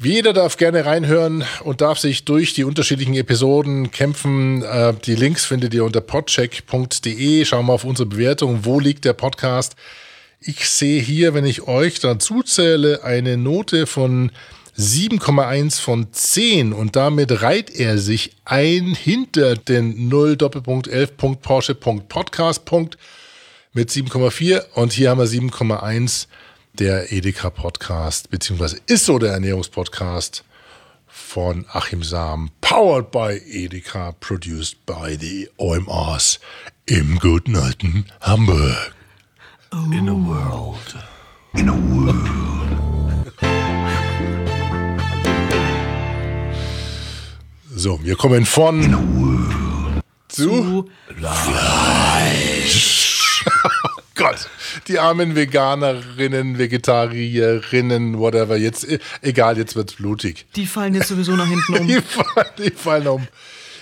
Jeder 0.00 0.32
darf 0.32 0.56
gerne 0.56 0.86
reinhören 0.86 1.44
und 1.64 1.80
darf 1.80 1.98
sich 1.98 2.24
durch 2.24 2.54
die 2.54 2.64
unterschiedlichen 2.64 3.14
Episoden 3.14 3.90
kämpfen. 3.90 4.62
Äh, 4.62 4.94
die 5.04 5.14
Links 5.14 5.44
findet 5.44 5.74
ihr 5.74 5.84
unter 5.84 6.00
podcheck.de. 6.00 7.44
Schauen 7.44 7.66
wir 7.66 7.74
auf 7.74 7.84
unsere 7.84 8.08
Bewertung. 8.08 8.64
Wo 8.64 8.80
liegt 8.80 9.04
der 9.04 9.12
Podcast? 9.12 9.76
Ich 10.40 10.68
sehe 10.68 11.00
hier, 11.00 11.34
wenn 11.34 11.44
ich 11.44 11.68
euch 11.68 12.00
dazu 12.00 12.42
zähle, 12.42 13.04
eine 13.04 13.36
Note 13.36 13.86
von 13.86 14.32
7,1 14.76 15.80
von 15.80 16.12
10 16.12 16.72
und 16.72 16.96
damit 16.96 17.42
reiht 17.42 17.70
er 17.70 17.98
sich 17.98 18.32
ein 18.46 18.94
hinter 18.94 19.54
den 19.54 20.08
0 20.08 20.36
Doppelpunkt 20.36 20.88
11 20.88 21.16
Punkt 21.18 21.42
Porsche 21.42 21.74
Punkt 21.74 22.08
Podcast 22.08 22.64
Punkt 22.64 22.96
mit 23.74 23.90
7,4 23.90 24.62
und 24.74 24.94
hier 24.94 25.10
haben 25.10 25.18
wir 25.18 25.26
7,1 25.26 26.26
der 26.74 27.12
Edeka 27.12 27.50
Podcast, 27.50 28.30
beziehungsweise 28.30 28.80
ist 28.86 29.04
so 29.04 29.18
der 29.18 29.32
Ernährungspodcast 29.32 30.44
von 31.06 31.66
Achim 31.72 32.02
Sam, 32.02 32.50
powered 32.60 33.10
by 33.10 33.40
Edeka, 33.46 34.12
produced 34.20 34.84
by 34.86 35.16
the 35.18 35.48
OMRs 35.58 36.40
im 36.86 37.18
guten 37.18 37.56
alten 37.56 38.06
Hamburg. 38.20 38.94
In 39.90 40.08
a 40.08 40.12
world. 40.12 40.96
In 41.54 41.68
a 41.68 41.72
world. 41.72 42.28
So, 47.74 47.98
wir 48.02 48.16
kommen 48.16 48.46
von 48.46 49.92
zu 50.28 50.88
Gott, 54.14 54.48
die 54.88 54.98
armen 54.98 55.34
Veganerinnen, 55.34 56.58
Vegetarierinnen, 56.58 58.18
whatever. 58.18 58.56
Jetzt, 58.56 58.88
äh, 58.88 58.98
egal, 59.22 59.56
jetzt 59.56 59.74
wird's 59.74 59.94
blutig. 59.94 60.46
Die 60.54 60.66
fallen 60.66 60.94
jetzt 60.94 61.08
sowieso 61.08 61.32
nach 61.32 61.48
hinten 61.48 61.78
um. 61.78 61.86
Die 61.86 62.00
fallen, 62.00 62.46
die 62.58 62.70
fallen 62.70 63.08
um. 63.08 63.28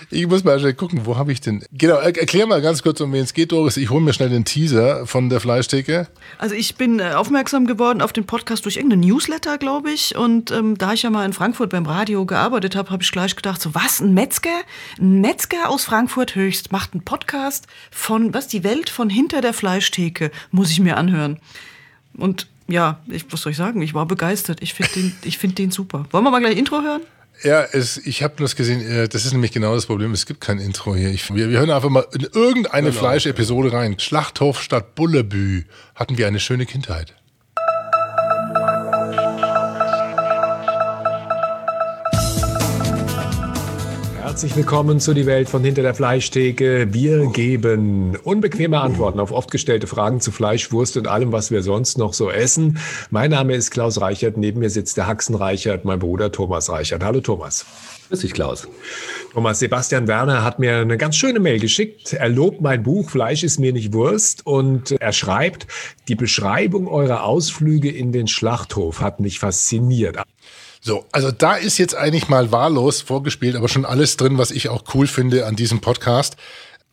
Ich 0.09 0.27
muss 0.27 0.43
mal 0.43 0.59
schnell 0.59 0.73
gucken, 0.73 1.01
wo 1.05 1.17
habe 1.17 1.31
ich 1.31 1.41
denn? 1.41 1.63
Genau, 1.71 1.95
er- 1.95 2.17
erklär 2.17 2.47
mal 2.47 2.61
ganz 2.61 2.81
kurz, 2.83 2.99
um 3.01 3.13
wen 3.13 3.23
es 3.23 3.33
geht, 3.33 3.51
Doris. 3.51 3.77
Ich 3.77 3.89
hole 3.89 4.01
mir 4.01 4.13
schnell 4.13 4.29
den 4.29 4.45
Teaser 4.45 5.05
von 5.05 5.29
der 5.29 5.39
Fleischtheke. 5.39 6.07
Also 6.37 6.55
ich 6.55 6.75
bin 6.75 6.99
äh, 6.99 7.11
aufmerksam 7.13 7.67
geworden 7.67 8.01
auf 8.01 8.11
den 8.13 8.25
Podcast 8.25 8.65
durch 8.65 8.77
irgendeinen 8.77 9.01
Newsletter, 9.01 9.57
glaube 9.57 9.91
ich. 9.91 10.15
Und 10.15 10.51
ähm, 10.51 10.77
da 10.77 10.93
ich 10.93 11.03
ja 11.03 11.09
mal 11.09 11.25
in 11.25 11.33
Frankfurt 11.33 11.69
beim 11.69 11.85
Radio 11.85 12.25
gearbeitet 12.25 12.75
habe, 12.75 12.89
habe 12.89 13.03
ich 13.03 13.11
gleich 13.11 13.35
gedacht, 13.35 13.61
so 13.61 13.75
was, 13.75 13.99
ein 13.99 14.13
Metzger? 14.13 14.49
Ein 14.99 15.21
Metzger 15.21 15.69
aus 15.69 15.83
Frankfurt 15.85 16.35
höchst 16.35 16.71
macht 16.71 16.93
einen 16.93 17.03
Podcast 17.03 17.67
von, 17.91 18.33
was, 18.33 18.47
die 18.47 18.63
Welt 18.63 18.89
von 18.89 19.09
hinter 19.09 19.41
der 19.41 19.53
Fleischtheke, 19.53 20.31
muss 20.51 20.71
ich 20.71 20.79
mir 20.79 20.97
anhören. 20.97 21.39
Und 22.17 22.47
ja, 22.67 22.99
ich, 23.07 23.25
was 23.31 23.41
soll 23.41 23.51
ich 23.51 23.57
sagen, 23.57 23.81
ich 23.81 23.93
war 23.93 24.05
begeistert. 24.05 24.61
Ich 24.61 24.73
finde 24.73 24.91
den, 24.93 25.31
find 25.31 25.57
den 25.57 25.71
super. 25.71 26.05
Wollen 26.11 26.23
wir 26.23 26.31
mal 26.31 26.39
gleich 26.39 26.57
Intro 26.57 26.81
hören? 26.81 27.01
Ja, 27.43 27.63
es, 27.71 27.97
ich 27.97 28.23
habe 28.23 28.35
das 28.37 28.55
gesehen, 28.55 28.81
äh, 28.81 29.07
das 29.07 29.25
ist 29.25 29.33
nämlich 29.33 29.51
genau 29.51 29.73
das 29.73 29.87
Problem, 29.87 30.11
es 30.11 30.25
gibt 30.25 30.41
kein 30.41 30.59
Intro 30.59 30.95
hier. 30.95 31.09
Ich, 31.09 31.33
wir, 31.33 31.49
wir 31.49 31.59
hören 31.59 31.71
einfach 31.71 31.89
mal 31.89 32.05
in 32.13 32.27
irgendeine 32.33 32.93
Fleischepisode 32.93 33.73
rein. 33.73 33.97
Schlachthof 33.99 34.61
statt 34.61 34.95
Bullebü. 34.95 35.63
Hatten 35.95 36.17
wir 36.17 36.27
eine 36.27 36.39
schöne 36.39 36.65
Kindheit. 36.65 37.15
Herzlich 44.31 44.55
willkommen 44.55 45.01
zu 45.01 45.13
die 45.13 45.25
Welt 45.25 45.49
von 45.49 45.61
hinter 45.61 45.81
der 45.81 45.93
Fleischtheke. 45.93 46.93
Wir 46.93 47.25
geben 47.31 48.15
unbequeme 48.23 48.79
Antworten 48.79 49.19
auf 49.19 49.33
oft 49.33 49.51
gestellte 49.51 49.87
Fragen 49.87 50.21
zu 50.21 50.31
Fleisch, 50.31 50.71
Wurst 50.71 50.95
und 50.95 51.05
allem, 51.09 51.33
was 51.33 51.51
wir 51.51 51.61
sonst 51.63 51.97
noch 51.97 52.13
so 52.13 52.31
essen. 52.31 52.79
Mein 53.09 53.31
Name 53.31 53.55
ist 53.55 53.71
Klaus 53.71 53.99
Reichert. 53.99 54.37
Neben 54.37 54.61
mir 54.61 54.69
sitzt 54.69 54.95
der 54.95 55.05
Haxen 55.05 55.35
Reichert, 55.35 55.83
mein 55.83 55.99
Bruder 55.99 56.31
Thomas 56.31 56.69
Reichert. 56.69 57.03
Hallo 57.03 57.19
Thomas. 57.19 57.65
Grüß 58.07 58.21
dich, 58.21 58.31
Klaus. 58.31 58.69
Thomas 59.33 59.59
Sebastian 59.59 60.07
Werner 60.07 60.45
hat 60.45 60.59
mir 60.59 60.77
eine 60.77 60.97
ganz 60.97 61.17
schöne 61.17 61.41
Mail 61.41 61.59
geschickt. 61.59 62.13
Er 62.13 62.29
lobt 62.29 62.61
mein 62.61 62.83
Buch 62.83 63.09
Fleisch 63.09 63.43
ist 63.43 63.59
mir 63.59 63.73
nicht 63.73 63.91
Wurst 63.91 64.47
und 64.47 64.91
er 64.91 65.11
schreibt, 65.11 65.67
die 66.07 66.15
Beschreibung 66.15 66.87
eurer 66.87 67.25
Ausflüge 67.25 67.91
in 67.91 68.13
den 68.13 68.27
Schlachthof 68.27 69.01
hat 69.01 69.19
mich 69.19 69.39
fasziniert. 69.39 70.15
So, 70.83 71.05
also 71.11 71.31
da 71.31 71.55
ist 71.55 71.77
jetzt 71.77 71.95
eigentlich 71.95 72.27
mal 72.27 72.51
wahllos 72.51 73.01
vorgespielt, 73.01 73.55
aber 73.55 73.69
schon 73.69 73.85
alles 73.85 74.17
drin, 74.17 74.39
was 74.39 74.49
ich 74.49 74.69
auch 74.69 74.83
cool 74.95 75.05
finde 75.05 75.45
an 75.45 75.55
diesem 75.55 75.79
Podcast. 75.79 76.37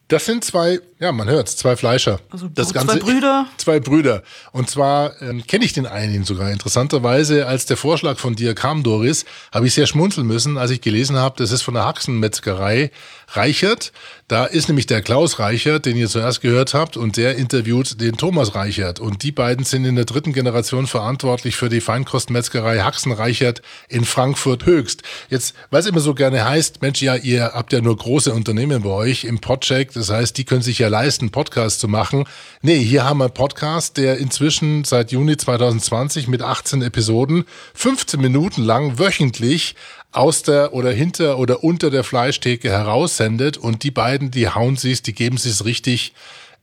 Das 0.09 0.25
sind 0.25 0.43
zwei, 0.43 0.81
ja, 1.01 1.13
man 1.13 1.29
hört's, 1.29 1.57
zwei 1.57 1.77
Fleischer. 1.77 2.21
Also 2.31 2.49
zwei 2.49 2.97
Brüder. 2.97 3.47
Zwei 3.59 3.79
Brüder. 3.79 4.23
Und 4.53 4.71
zwar 4.71 5.21
ähm, 5.21 5.47
kenne 5.47 5.67
ich 5.67 5.75
den 5.75 5.87
einen 5.87 6.25
sogar. 6.25 6.51
Interessanterweise, 6.51 7.47
als 7.47 7.67
der 7.67 7.77
Vorschlag 7.77 8.19
von 8.19 8.35
dir 8.35 8.55
kam, 8.55 8.83
Doris, 8.83 9.27
habe 9.53 9.67
ich 9.67 9.75
sehr 9.75 9.87
schmunzeln 9.87 10.27
müssen, 10.27 10.57
als 10.57 10.71
ich 10.71 10.81
gelesen 10.81 11.17
habe, 11.17 11.37
das 11.37 11.53
ist 11.53 11.61
von 11.61 11.75
der 11.75 11.85
Haxenmetzgerei 11.85 12.91
Reichert. 13.29 13.93
Da 14.29 14.45
ist 14.45 14.69
nämlich 14.69 14.85
der 14.85 15.01
Klaus 15.01 15.39
Reichert, 15.39 15.87
den 15.87 15.97
ihr 15.97 16.07
zuerst 16.07 16.43
gehört 16.43 16.75
habt, 16.75 16.99
und 16.99 17.17
der 17.17 17.37
interviewt 17.37 17.99
den 17.99 18.19
Thomas 18.19 18.55
Reichert. 18.55 19.01
Und 19.01 19.23
die 19.23 19.33
beiden 19.33 19.65
sind 19.65 19.87
in 19.87 19.97
der 19.97 20.05
dritten 20.05 20.35
Generation 20.35 20.87
verantwortlich 20.87 21.57
für 21.57 21.71
die 21.71 21.81
Feinkostmetzgerei 21.81 22.81
Haxen 22.81 23.13
Reichert 23.13 23.63
in 23.89 24.05
Frankfurt 24.05 24.67
Höchst. 24.67 25.03
Jetzt, 25.31 25.55
weil 25.71 25.81
es 25.81 25.87
immer 25.87 26.01
so 26.01 26.13
gerne 26.13 26.45
heißt, 26.45 26.83
Mensch, 26.83 27.01
ja, 27.01 27.17
ihr 27.17 27.53
habt 27.55 27.73
ja 27.73 27.81
nur 27.81 27.97
große 27.97 28.31
Unternehmen 28.31 28.83
bei 28.83 28.91
euch 28.91 29.25
im 29.25 29.39
Podcheck. 29.39 29.95
Das 29.95 30.11
heißt, 30.11 30.37
die 30.37 30.45
können 30.45 30.61
sich 30.61 30.79
ja 30.79 30.89
leisten, 30.89 31.31
Podcasts 31.31 31.79
zu 31.79 31.89
machen. 31.89 32.25
Nee, 32.61 32.81
hier 32.81 33.05
haben 33.05 33.19
wir 33.19 33.25
einen 33.25 33.35
Podcast, 33.35 33.97
der 33.97 34.19
inzwischen 34.19 34.85
seit 34.85 35.11
Juni 35.11 35.39
2020 35.39 36.29
mit 36.29 36.43
18 36.43 36.83
Episoden 36.83 37.47
15 37.73 38.21
Minuten 38.21 38.63
lang 38.63 38.99
wöchentlich 38.99 39.75
aus 40.13 40.43
der 40.43 40.73
oder 40.73 40.91
hinter 40.91 41.39
oder 41.39 41.63
unter 41.63 41.91
der 41.91 42.05
Fleischtheke 42.05 42.71
heraussendet 42.71 43.57
und 43.57 43.83
die 43.83 43.91
beiden, 43.91 44.31
die 44.31 44.49
hauen 44.49 44.77
sie's, 44.77 45.03
die 45.03 45.15
geben 45.15 45.37
sie's 45.37 45.65
richtig 45.65 46.13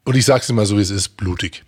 und 0.03 0.15
ich 0.15 0.25
sag's 0.25 0.49
immer 0.49 0.65
so, 0.65 0.77
wie 0.77 0.81
es 0.81 0.89
ist, 0.89 1.17
blutig. 1.17 1.63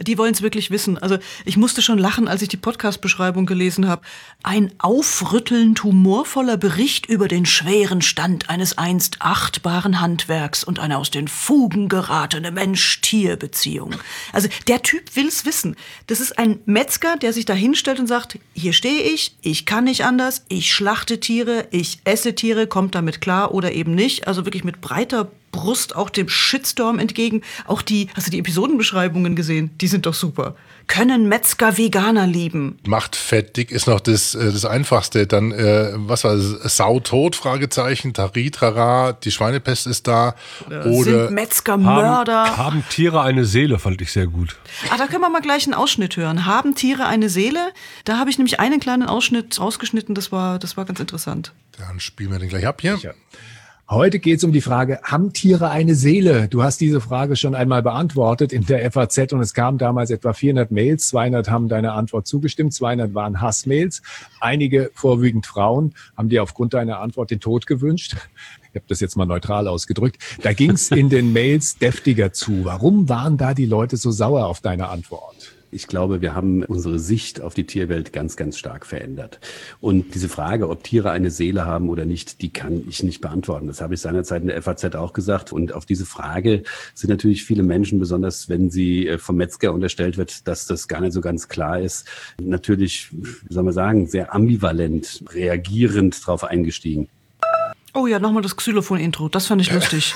Die 0.00 0.18
wollen 0.18 0.34
es 0.34 0.42
wirklich 0.42 0.70
wissen. 0.70 0.98
Also 0.98 1.18
ich 1.44 1.56
musste 1.56 1.82
schon 1.82 1.98
lachen, 1.98 2.28
als 2.28 2.42
ich 2.42 2.48
die 2.48 2.56
Podcast-Beschreibung 2.56 3.46
gelesen 3.46 3.88
habe. 3.88 4.02
Ein 4.42 4.72
aufrüttelnd 4.78 5.82
humorvoller 5.82 6.56
Bericht 6.56 7.06
über 7.06 7.28
den 7.28 7.46
schweren 7.46 8.02
Stand 8.02 8.48
eines 8.50 8.78
einst 8.78 9.16
achtbaren 9.20 10.00
Handwerks 10.00 10.64
und 10.64 10.78
eine 10.78 10.98
aus 10.98 11.10
den 11.10 11.28
Fugen 11.28 11.88
geratene 11.88 12.50
Mensch-Tier-Beziehung. 12.50 13.94
Also 14.32 14.48
der 14.68 14.82
Typ 14.82 15.14
will's 15.14 15.44
wissen. 15.44 15.76
Das 16.06 16.20
ist 16.20 16.38
ein 16.38 16.60
Metzger, 16.64 17.16
der 17.16 17.32
sich 17.32 17.44
da 17.44 17.54
hinstellt 17.54 18.00
und 18.00 18.06
sagt, 18.06 18.38
hier 18.54 18.72
stehe 18.72 19.02
ich, 19.02 19.36
ich 19.42 19.66
kann 19.66 19.84
nicht 19.84 20.04
anders, 20.04 20.44
ich 20.48 20.72
schlachte 20.72 21.20
Tiere, 21.20 21.66
ich 21.70 22.00
esse 22.04 22.34
Tiere, 22.34 22.66
kommt 22.66 22.94
damit 22.94 23.20
klar 23.20 23.54
oder 23.54 23.72
eben 23.72 23.94
nicht. 23.94 24.26
Also 24.26 24.44
wirklich 24.44 24.64
mit 24.64 24.80
breiter 24.80 25.30
Brust 25.52 25.94
auch 25.94 26.10
dem 26.10 26.28
Shitstorm 26.28 26.98
entgegen. 26.98 27.42
Auch 27.66 27.82
die, 27.82 28.08
hast 28.14 28.26
du 28.26 28.30
die 28.30 28.38
Episodenbeschreibungen 28.38 29.36
gesehen? 29.36 29.70
Die 29.80 29.86
sind 29.86 30.06
doch 30.06 30.14
super. 30.14 30.56
Können 30.88 31.28
Metzger 31.28 31.76
Veganer 31.76 32.26
lieben? 32.26 32.78
Macht 32.86 33.14
fettig 33.14 33.70
ist 33.70 33.86
noch 33.86 34.00
das, 34.00 34.34
äh, 34.34 34.50
das 34.50 34.64
Einfachste. 34.64 35.26
Dann, 35.26 35.52
äh, 35.52 35.90
was 35.94 36.24
war 36.24 36.36
das? 36.36 36.76
Sautot? 36.76 37.36
Fragezeichen. 37.36 38.14
Taritrara. 38.14 39.12
Die 39.12 39.30
Schweinepest 39.30 39.86
ist 39.86 40.08
da. 40.08 40.34
Oder 40.86 41.26
Sind 41.26 41.34
Metzger 41.34 41.76
Mörder? 41.76 42.44
Haben, 42.44 42.56
haben 42.56 42.84
Tiere 42.88 43.20
eine 43.20 43.44
Seele, 43.44 43.78
fand 43.78 44.00
ich 44.00 44.10
sehr 44.10 44.26
gut. 44.26 44.56
Ah, 44.90 44.96
da 44.96 45.06
können 45.06 45.20
wir 45.20 45.30
mal 45.30 45.42
gleich 45.42 45.64
einen 45.64 45.74
Ausschnitt 45.74 46.16
hören. 46.16 46.46
Haben 46.46 46.74
Tiere 46.74 47.06
eine 47.06 47.28
Seele? 47.28 47.72
Da 48.04 48.18
habe 48.18 48.30
ich 48.30 48.38
nämlich 48.38 48.58
einen 48.58 48.80
kleinen 48.80 49.04
Ausschnitt 49.04 49.60
rausgeschnitten. 49.60 50.14
Das 50.14 50.32
war, 50.32 50.58
das 50.58 50.76
war 50.76 50.86
ganz 50.86 50.98
interessant. 50.98 51.52
dann 51.78 52.00
spielen 52.00 52.32
wir 52.32 52.38
den 52.38 52.48
gleich 52.48 52.66
ab 52.66 52.80
hier. 52.80 52.98
Heute 53.92 54.20
geht 54.20 54.38
es 54.38 54.44
um 54.44 54.52
die 54.52 54.62
Frage, 54.62 55.00
haben 55.02 55.34
Tiere 55.34 55.68
eine 55.68 55.94
Seele? 55.94 56.48
Du 56.48 56.62
hast 56.62 56.80
diese 56.80 57.02
Frage 57.02 57.36
schon 57.36 57.54
einmal 57.54 57.82
beantwortet 57.82 58.50
in 58.50 58.64
der 58.64 58.90
FAZ 58.90 59.34
und 59.34 59.42
es 59.42 59.52
kamen 59.52 59.76
damals 59.76 60.08
etwa 60.08 60.32
400 60.32 60.70
Mails. 60.70 61.08
200 61.08 61.50
haben 61.50 61.68
deiner 61.68 61.92
Antwort 61.92 62.26
zugestimmt, 62.26 62.72
200 62.72 63.12
waren 63.12 63.42
Hassmails. 63.42 64.00
Einige, 64.40 64.90
vorwiegend 64.94 65.44
Frauen, 65.44 65.92
haben 66.16 66.30
dir 66.30 66.42
aufgrund 66.42 66.72
deiner 66.72 67.00
Antwort 67.00 67.30
den 67.30 67.40
Tod 67.40 67.66
gewünscht. 67.66 68.16
Ich 68.70 68.76
habe 68.76 68.86
das 68.88 69.00
jetzt 69.00 69.18
mal 69.18 69.26
neutral 69.26 69.68
ausgedrückt. 69.68 70.16
Da 70.40 70.54
ging 70.54 70.70
es 70.70 70.90
in 70.90 71.10
den 71.10 71.34
Mails 71.34 71.76
deftiger 71.76 72.32
zu. 72.32 72.64
Warum 72.64 73.10
waren 73.10 73.36
da 73.36 73.52
die 73.52 73.66
Leute 73.66 73.98
so 73.98 74.10
sauer 74.10 74.46
auf 74.46 74.62
deine 74.62 74.88
Antwort? 74.88 75.52
Ich 75.74 75.86
glaube, 75.86 76.20
wir 76.20 76.34
haben 76.34 76.64
unsere 76.64 76.98
Sicht 76.98 77.40
auf 77.40 77.54
die 77.54 77.64
Tierwelt 77.64 78.12
ganz, 78.12 78.36
ganz 78.36 78.58
stark 78.58 78.84
verändert. 78.84 79.40
Und 79.80 80.14
diese 80.14 80.28
Frage, 80.28 80.68
ob 80.68 80.84
Tiere 80.84 81.10
eine 81.10 81.30
Seele 81.30 81.64
haben 81.64 81.88
oder 81.88 82.04
nicht, 82.04 82.42
die 82.42 82.52
kann 82.52 82.84
ich 82.86 83.02
nicht 83.02 83.22
beantworten. 83.22 83.68
Das 83.68 83.80
habe 83.80 83.94
ich 83.94 84.02
seinerzeit 84.02 84.42
in 84.42 84.48
der 84.48 84.60
FAZ 84.60 84.94
auch 84.96 85.14
gesagt. 85.14 85.50
Und 85.50 85.72
auf 85.72 85.86
diese 85.86 86.04
Frage 86.04 86.64
sind 86.92 87.08
natürlich 87.08 87.44
viele 87.44 87.62
Menschen, 87.62 87.98
besonders 87.98 88.50
wenn 88.50 88.68
sie 88.68 89.08
äh, 89.08 89.16
vom 89.16 89.36
Metzger 89.36 89.72
unterstellt 89.72 90.18
wird, 90.18 90.46
dass 90.46 90.66
das 90.66 90.88
gar 90.88 91.00
nicht 91.00 91.14
so 91.14 91.22
ganz 91.22 91.48
klar 91.48 91.80
ist, 91.80 92.06
natürlich, 92.38 93.08
wie 93.10 93.54
soll 93.54 93.62
man 93.62 93.72
sagen, 93.72 94.06
sehr 94.06 94.34
ambivalent 94.34 95.24
reagierend 95.32 96.20
darauf 96.20 96.44
eingestiegen. 96.44 97.08
Oh 97.94 98.06
ja, 98.06 98.18
nochmal 98.18 98.42
das 98.42 98.56
Xylophon-Intro. 98.56 99.30
Das 99.30 99.46
fand 99.46 99.62
ich 99.62 99.72
lustig. 99.72 100.14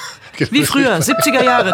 Wie 0.51 0.65
früher, 0.65 0.99
70er 0.99 1.43
Jahre. 1.43 1.73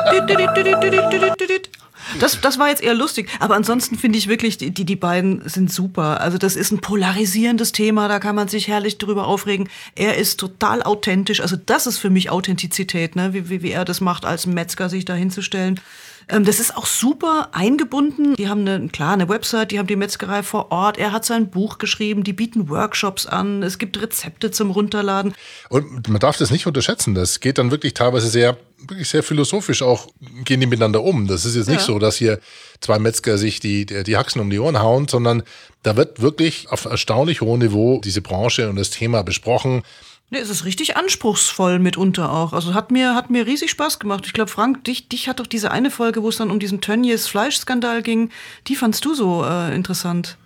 Das, 2.21 2.41
das 2.41 2.59
war 2.59 2.69
jetzt 2.69 2.83
eher 2.83 2.95
lustig. 2.95 3.29
Aber 3.41 3.55
ansonsten 3.55 3.97
finde 3.97 4.19
ich 4.19 4.29
wirklich, 4.29 4.59
die, 4.59 4.73
die 4.73 4.97
beiden 4.97 5.49
sind 5.49 5.73
super. 5.73 6.21
Also 6.21 6.39
das 6.39 6.57
ist 6.57 6.73
ein 6.73 6.81
polarisierendes 6.81 7.73
Thema, 7.73 8.09
da 8.09 8.19
kann 8.19 8.35
man 8.35 8.49
sich 8.49 8.69
herrlich 8.69 8.99
drüber 8.99 9.27
aufregen. 9.27 9.69
Er 9.95 10.17
ist 10.17 10.39
total 10.39 10.83
authentisch. 10.83 11.41
Also 11.41 11.57
das 11.57 11.87
ist 11.87 11.99
für 11.99 12.11
mich 12.11 12.31
Authentizität, 12.31 13.17
ne? 13.17 13.33
wie, 13.35 13.49
wie, 13.49 13.63
wie 13.63 13.71
er 13.71 13.85
das 13.85 14.01
macht, 14.01 14.25
als 14.25 14.47
Metzger 14.47 14.89
sich 14.89 15.05
da 15.05 15.15
hinzustellen. 15.15 15.81
Ähm, 16.29 16.45
Das 16.45 16.61
ist 16.61 16.77
auch 16.77 16.87
super 16.87 17.49
eingebunden. 17.53 18.35
Die 18.37 18.49
haben 18.49 18.67
eine, 18.67 18.89
klar 18.89 19.13
eine 19.13 19.29
Website, 19.29 19.71
die 19.71 19.79
haben 19.79 19.87
die 19.87 19.97
Metzgerei 19.97 20.43
vor 20.43 20.71
Ort. 20.73 20.99
Er 20.99 21.13
hat 21.13 21.25
sein 21.25 21.51
Buch 21.51 21.79
geschrieben, 21.79 22.25
die 22.25 22.33
bieten 22.33 22.69
Workshops 22.69 23.27
an. 23.27 23.63
Es 23.63 23.79
gibt 23.79 24.01
Rezepte 24.01 24.51
zum 24.51 24.71
Runterladen. 24.71 25.35
Und 25.69 26.09
man 26.09 26.21
darf 26.21 26.37
das 26.37 26.51
nicht 26.51 26.67
unterschätzen. 26.67 27.15
Das 27.15 27.41
geht 27.41 27.59
dann 27.59 27.71
wirklich 27.71 27.95
teilweise 27.95 28.29
sehr, 28.29 28.57
wirklich 28.89 29.09
sehr 29.09 29.23
philosophisch 29.23 29.83
auch, 29.83 30.09
gehen 30.45 30.61
die 30.61 30.67
miteinander 30.67 31.03
um. 31.03 31.27
Das 31.27 31.45
ist 31.45 31.57
jetzt 31.57 31.69
nicht 31.69 31.81
Ja. 31.81 31.87
so, 31.87 31.99
dass 31.99 32.17
hier 32.17 32.39
zwei 32.81 32.99
Metzger 32.99 33.39
sich 33.39 33.61
die, 33.61 33.87
die, 33.87 34.03
die 34.03 34.17
Haxen 34.17 34.41
um 34.41 34.51
die 34.51 34.59
Ohren 34.59 34.81
hauen, 34.81 35.09
sondern 35.09 35.43
da 35.83 35.97
wird 35.97 36.21
wirklich 36.21 36.69
auf 36.71 36.85
erstaunlich 36.85 37.41
hohem 37.41 37.61
Niveau 37.61 38.01
diese 38.03 38.23
Branche 38.23 38.69
und 38.69 38.77
das 38.77 38.91
Thema 38.91 39.23
besprochen. 39.23 39.83
Ne, 40.33 40.39
es 40.39 40.49
ist 40.49 40.65
richtig 40.65 40.97
anspruchsvoll 40.97 41.79
mitunter 41.79 42.33
auch. 42.33 42.55
Also 42.55 42.73
hat 42.73 42.91
mir, 42.91 43.15
hat 43.15 43.29
mir 43.29 43.47
riesig 43.47 43.71
Spaß 43.71 43.99
gemacht. 43.99 44.25
Ich 44.25 44.33
glaube, 44.33 44.51
Frank, 44.51 44.83
dich, 44.85 45.07
dich 45.07 45.29
hat 45.29 45.41
doch 45.41 45.47
diese 45.47 45.71
eine 45.71 45.91
Folge, 45.91 46.23
wo 46.23 46.31
es 46.31 46.39
dann 46.39 46.51
um 46.51 46.59
diesen 46.59 46.81
Tönnies 46.81 47.27
Fleischskandal 47.27 48.03
ging, 48.03 48.31
die 48.67 48.75
fandst 48.75 49.05
du 49.05 49.15
so 49.15 49.45
äh, 49.45 49.75
interessant. 49.75 50.39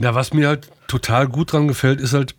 Ja, 0.00 0.16
was 0.16 0.34
mir 0.34 0.48
halt 0.48 0.68
total 0.88 1.28
gut 1.28 1.52
dran 1.52 1.68
gefällt, 1.68 2.00
ist 2.00 2.12
halt, 2.12 2.34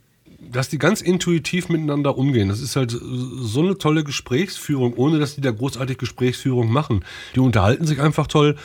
dass 0.51 0.67
die 0.67 0.79
ganz 0.79 0.99
intuitiv 0.99 1.69
miteinander 1.69 2.17
umgehen. 2.17 2.49
Das 2.49 2.59
ist 2.59 2.75
halt 2.75 2.91
so 2.91 3.61
eine 3.61 3.77
tolle 3.77 4.03
Gesprächsführung, 4.03 4.95
ohne 4.95 5.17
dass 5.17 5.35
die 5.35 5.41
da 5.41 5.51
großartig 5.51 5.97
Gesprächsführung 5.97 6.69
machen. 6.69 7.05
Die 7.35 7.39
unterhalten 7.39 7.87
sich 7.87 8.01
einfach 8.01 8.27
toll. 8.27 8.57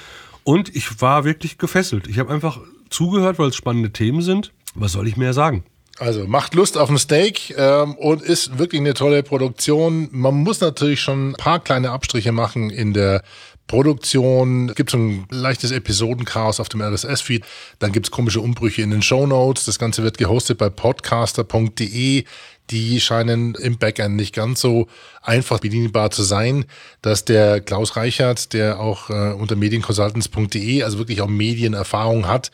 Und 0.43 0.75
ich 0.75 1.01
war 1.01 1.25
wirklich 1.25 1.59
gefesselt. 1.59 2.09
Ich 2.09 2.19
habe 2.19 2.35
einfach 2.35 2.59
zugehört, 2.91 3.39
weil 3.39 3.51
es 3.51 3.57
spannende 3.57 3.93
Themen 3.93 4.21
sind. 4.21 4.53
Was 4.75 4.91
soll 4.91 5.07
ich 5.07 5.17
mehr 5.17 5.33
sagen? 5.33 5.63
Also 5.99 6.27
macht 6.27 6.55
Lust 6.55 6.77
auf 6.77 6.91
ein 6.91 6.99
Steak 6.99 7.55
ähm, 7.57 7.95
und 7.95 8.21
ist 8.21 8.59
wirklich 8.59 8.81
eine 8.81 8.95
tolle 8.95 9.23
Produktion. 9.23 10.09
Man 10.11 10.35
muss 10.35 10.61
natürlich 10.61 11.01
schon 11.01 11.31
ein 11.31 11.35
paar 11.35 11.61
kleine 11.61 11.91
Abstriche 11.91 12.33
machen 12.33 12.71
in 12.71 12.93
der 12.93 13.23
Produktion. 13.67 14.69
Es 14.69 14.75
gibt 14.75 14.91
so 14.91 14.99
ein 14.99 15.27
leichtes 15.31 15.71
Episodenchaos 15.71 16.61
auf 16.61 16.69
dem 16.69 16.83
RSS-Feed. 16.83 17.45
Dann 17.79 17.93
gibt 17.93 18.07
es 18.07 18.11
komische 18.11 18.41
Umbrüche 18.41 18.83
in 18.83 18.91
den 18.91 19.03
Shownotes. 19.03 19.65
Das 19.65 19.79
Ganze 19.79 20.03
wird 20.03 20.19
gehostet 20.19 20.59
bei 20.59 20.69
podcaster.de. 20.69 22.25
Die 22.71 23.01
scheinen 23.01 23.55
im 23.55 23.79
Backend 23.79 24.17
nicht 24.17 24.35
ganz 24.35 24.61
so 24.61 24.89
einfach 25.23 25.61
bedienbar 25.61 26.11
zu 26.11 26.23
sein, 26.23 26.65
dass 27.03 27.25
der 27.25 27.61
Klaus 27.61 27.97
Reichert, 27.97 28.53
der 28.53 28.81
auch 28.81 29.11
äh, 29.11 29.33
unter 29.33 29.55
medienconsultants.de, 29.55 30.83
also 30.83 30.99
wirklich 30.99 31.21
auch 31.21 31.29
Medienerfahrung 31.29 32.27
hat, 32.27 32.51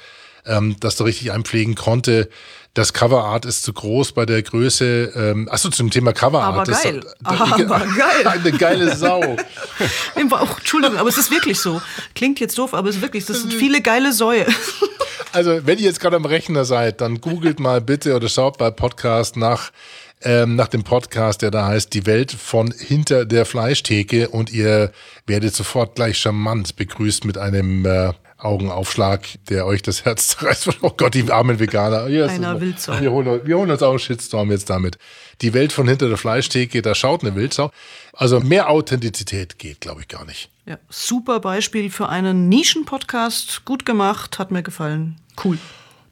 ähm, 0.47 0.77
das 0.81 0.97
da 0.97 1.05
richtig 1.05 1.33
einpflegen 1.33 1.75
konnte. 1.75 2.29
Das 2.75 2.93
Coverart 2.93 3.47
ist 3.47 3.65
zu 3.65 3.73
groß 3.73 4.13
bei 4.13 4.25
der 4.27 4.43
Größe. 4.43 5.13
Ähm, 5.17 5.49
achso, 5.51 5.71
zum 5.71 5.91
Thema 5.91 6.13
Coverart. 6.13 6.55
Aber 6.55 6.65
Das- 6.65 6.83
geil. 6.85 7.01
da- 7.21 7.31
Aber 7.31 7.57
geil. 7.97 8.27
Eine 8.27 8.53
geile 8.53 8.97
Sau. 8.97 9.21
Auch, 10.31 10.59
Entschuldigung, 10.59 10.97
aber 10.97 11.09
es 11.09 11.19
ist 11.19 11.31
wirklich 11.33 11.59
so. 11.59 11.83
Klingt 12.15 12.39
jetzt 12.39 12.57
doof, 12.59 12.73
aber 12.75 12.89
es 12.89 12.97
ist 12.97 13.03
wirklich, 13.03 13.27
das 13.27 13.41
sind 13.43 13.53
viele 13.53 13.81
geile 13.81 14.13
Säue. 14.13 14.47
Also, 15.33 15.65
wenn 15.65 15.79
ihr 15.79 15.85
jetzt 15.85 16.01
gerade 16.01 16.17
am 16.17 16.25
Rechner 16.25 16.65
seid, 16.65 17.01
dann 17.01 17.21
googelt 17.21 17.61
mal 17.61 17.81
bitte 17.81 18.17
oder 18.17 18.29
schaut 18.29 18.59
bei 18.59 18.73
Podcast 18.73 19.37
nach, 19.37 19.71
ähm, 20.23 20.57
nach 20.57 20.67
dem 20.67 20.83
Podcast, 20.83 21.43
der 21.43 21.53
da 21.53 21.67
heißt 21.69 21.95
Die 21.95 22.05
Welt 22.05 22.33
von 22.33 22.73
hinter 22.77 23.25
der 23.27 23.47
Fleischtheke 23.47 24.29
und 24.31 24.51
ihr 24.51 24.91
werdet 25.29 25.55
sofort 25.55 25.95
gleich 25.95 26.19
charmant 26.19 26.75
begrüßt 26.75 27.25
mit 27.27 27.39
einem 27.39 27.87
äh, 27.87 28.13
Augenaufschlag, 28.45 29.27
der 29.49 29.67
euch 29.67 29.83
das 29.83 30.05
Herz 30.05 30.29
zerreißt. 30.39 30.69
Oh 30.83 30.91
Gott, 30.97 31.15
die 31.15 31.31
armen 31.31 31.59
Veganer. 31.59 32.07
Hier 32.07 32.29
Einer 32.29 32.61
Wildsau. 32.61 33.01
Wir 33.01 33.11
holen, 33.13 33.29
uns- 33.29 33.47
wir 33.47 33.57
holen 33.59 33.71
uns 33.71 33.83
auch 33.83 33.91
einen 33.91 33.99
Shitstorm 33.99 34.51
jetzt 34.51 34.71
damit. 34.71 34.99
Die 35.43 35.55
Welt 35.55 35.73
von 35.73 35.89
hinter 35.89 36.09
der 36.09 36.17
Fleischtheke, 36.17 36.83
da 36.83 36.95
schaut 36.95 37.23
eine 37.23 37.35
Wildsau. 37.35 37.71
Also 38.13 38.41
mehr 38.41 38.69
Authentizität 38.71 39.59
geht, 39.59 39.81
glaube 39.81 40.03
ich, 40.03 40.09
gar 40.09 40.25
nicht. 40.25 40.51
Ja, 40.67 40.79
super 40.89 41.41
Beispiel 41.41 41.91
für 41.91 42.09
einen 42.09 42.49
Nischen-Podcast. 42.49 43.65
Gut 43.65 43.87
gemacht, 43.87 44.39
hat 44.39 44.51
mir 44.51 44.63
gefallen. 44.63 45.17
Cool. 45.43 45.59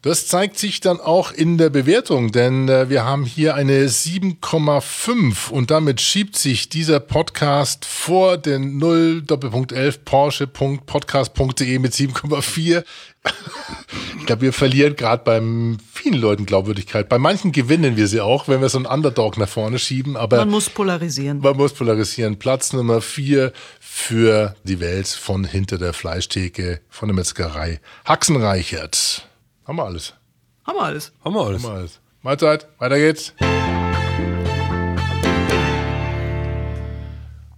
Das 0.02 0.28
zeigt 0.28 0.58
sich 0.58 0.78
dann 0.80 1.00
auch 1.00 1.32
in 1.32 1.58
der 1.58 1.70
Bewertung, 1.70 2.30
denn 2.30 2.68
äh, 2.68 2.88
wir 2.88 3.04
haben 3.04 3.24
hier 3.24 3.56
eine 3.56 3.87
7,5 3.88 5.50
und 5.50 5.72
damit 5.72 6.00
schiebt 6.00 6.37
sich 6.37 6.68
dieser 6.68 7.00
Podcast 7.00 7.84
vor 7.84 8.38
den 8.38 8.78
0 8.78 9.22
Doppelpunkt 9.22 9.72
11 9.72 10.04
Porsche.podcast.de 10.04 11.78
mit 11.80 11.92
7,4. 11.94 12.84
Ich 14.20 14.26
glaube, 14.26 14.42
wir 14.42 14.52
verlieren 14.52 14.94
gerade 14.94 15.24
beim 15.24 15.78
vielen 15.92 16.20
Leuten 16.20 16.46
Glaubwürdigkeit. 16.46 17.08
Bei 17.08 17.18
manchen 17.18 17.50
gewinnen 17.50 17.96
wir 17.96 18.06
sie 18.06 18.20
auch, 18.20 18.46
wenn 18.46 18.61
wir 18.61 18.68
so 18.68 18.78
einen 18.78 18.87
Underdog 18.87 19.37
nach 19.37 19.48
vorne 19.48 19.80
schieben, 19.80 20.16
aber 20.16 20.37
Man 20.38 20.50
muss 20.50 20.70
polarisieren. 20.70 21.40
man 21.40 21.56
muss 21.56 21.72
polarisieren. 21.72 22.38
Platz 22.38 22.72
Nummer 22.72 23.00
4 23.00 23.52
für 23.80 24.54
die 24.62 24.78
Welt 24.78 25.08
von 25.08 25.44
hinter 25.44 25.76
der 25.76 25.92
Fleischtheke 25.92 26.80
von 26.88 27.08
der 27.08 27.16
Metzgerei 27.16 27.80
Haxenreichert. 28.04 29.27
Haben 29.68 29.76
wir 29.76 29.85
alles. 29.85 30.14
Haben 30.66 30.76
wir 30.76 30.83
alles. 30.83 31.12
Haben 31.24 31.35
wir 31.35 31.40
alles. 31.44 31.62
Haben 31.62 31.72
wir 31.74 31.78
alles. 31.78 32.00
Mahlzeit, 32.22 32.66
weiter 32.78 32.96
geht's. 32.98 33.35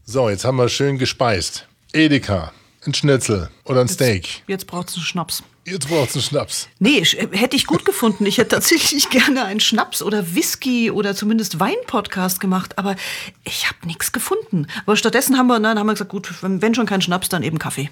So, 0.04 0.28
jetzt 0.28 0.44
haben 0.44 0.56
wir 0.56 0.68
schön 0.68 0.98
gespeist. 0.98 1.68
Edeka, 1.92 2.52
ein 2.84 2.94
Schnitzel 2.94 3.48
oder 3.64 3.80
ein 3.82 3.88
Steak. 3.88 4.42
Jetzt 4.48 4.66
braucht's 4.66 4.94
einen 4.96 5.04
Schnaps. 5.04 5.42
Jetzt 5.64 5.88
braucht's 5.88 6.14
einen 6.16 6.22
Schnaps. 6.22 6.68
Nee, 6.80 7.02
sch- 7.02 7.32
hätte 7.32 7.54
ich 7.54 7.66
gut 7.66 7.84
gefunden. 7.84 8.26
Ich 8.26 8.38
hätte 8.38 8.56
tatsächlich 8.56 9.08
gerne 9.10 9.44
einen 9.44 9.60
Schnaps 9.60 10.02
oder 10.02 10.34
Whisky 10.34 10.90
oder 10.90 11.14
zumindest 11.14 11.60
Wein-Podcast 11.60 12.40
gemacht, 12.40 12.76
aber 12.76 12.96
ich 13.44 13.68
habe 13.68 13.86
nichts 13.86 14.10
gefunden. 14.10 14.66
Aber 14.84 14.96
stattdessen 14.96 15.38
haben 15.38 15.46
wir, 15.46 15.60
dann 15.60 15.78
haben 15.78 15.86
wir 15.86 15.92
gesagt, 15.92 16.10
gut, 16.10 16.42
wenn 16.42 16.60
wenn 16.60 16.74
schon 16.74 16.86
kein 16.86 17.02
Schnaps, 17.02 17.28
dann 17.28 17.44
eben 17.44 17.58
Kaffee. 17.58 17.88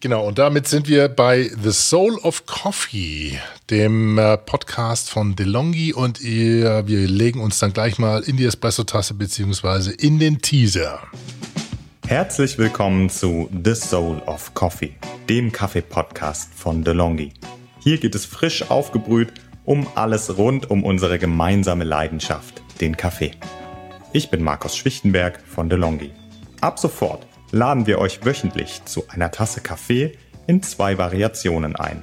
Genau, 0.00 0.26
und 0.26 0.38
damit 0.38 0.68
sind 0.68 0.88
wir 0.88 1.08
bei 1.08 1.50
The 1.62 1.72
Soul 1.72 2.18
of 2.18 2.44
Coffee, 2.44 3.40
dem 3.70 4.18
äh, 4.18 4.36
Podcast 4.36 5.08
von 5.08 5.34
DeLonghi 5.34 5.94
und 5.94 6.20
ihr, 6.20 6.86
wir 6.86 7.08
legen 7.08 7.40
uns 7.40 7.60
dann 7.60 7.72
gleich 7.72 7.98
mal 7.98 8.22
in 8.22 8.36
die 8.36 8.44
Espresso-Tasse 8.44 9.14
beziehungsweise 9.14 9.92
in 9.92 10.18
den 10.18 10.42
Teaser. 10.42 11.00
Herzlich 12.06 12.58
willkommen 12.58 13.08
zu 13.08 13.48
The 13.64 13.74
Soul 13.74 14.18
of 14.26 14.52
Coffee, 14.52 14.94
dem 15.30 15.50
Kaffee-Podcast 15.50 16.52
von 16.54 16.84
DeLonghi. 16.84 17.32
Hier 17.80 17.96
geht 17.96 18.14
es 18.14 18.26
frisch 18.26 18.70
aufgebrüht 18.70 19.32
um 19.64 19.86
alles 19.94 20.36
rund 20.36 20.70
um 20.70 20.84
unsere 20.84 21.18
gemeinsame 21.18 21.84
Leidenschaft, 21.84 22.62
den 22.82 22.98
Kaffee. 22.98 23.32
Ich 24.12 24.30
bin 24.30 24.42
Markus 24.42 24.76
Schwichtenberg 24.76 25.40
von 25.46 25.70
DeLonghi. 25.70 26.10
Ab 26.60 26.78
sofort 26.78 27.26
laden 27.50 27.86
wir 27.86 27.98
euch 27.98 28.24
wöchentlich 28.24 28.84
zu 28.84 29.08
einer 29.08 29.30
Tasse 29.30 29.60
Kaffee 29.60 30.18
in 30.46 30.62
zwei 30.62 30.98
Variationen 30.98 31.76
ein. 31.76 32.02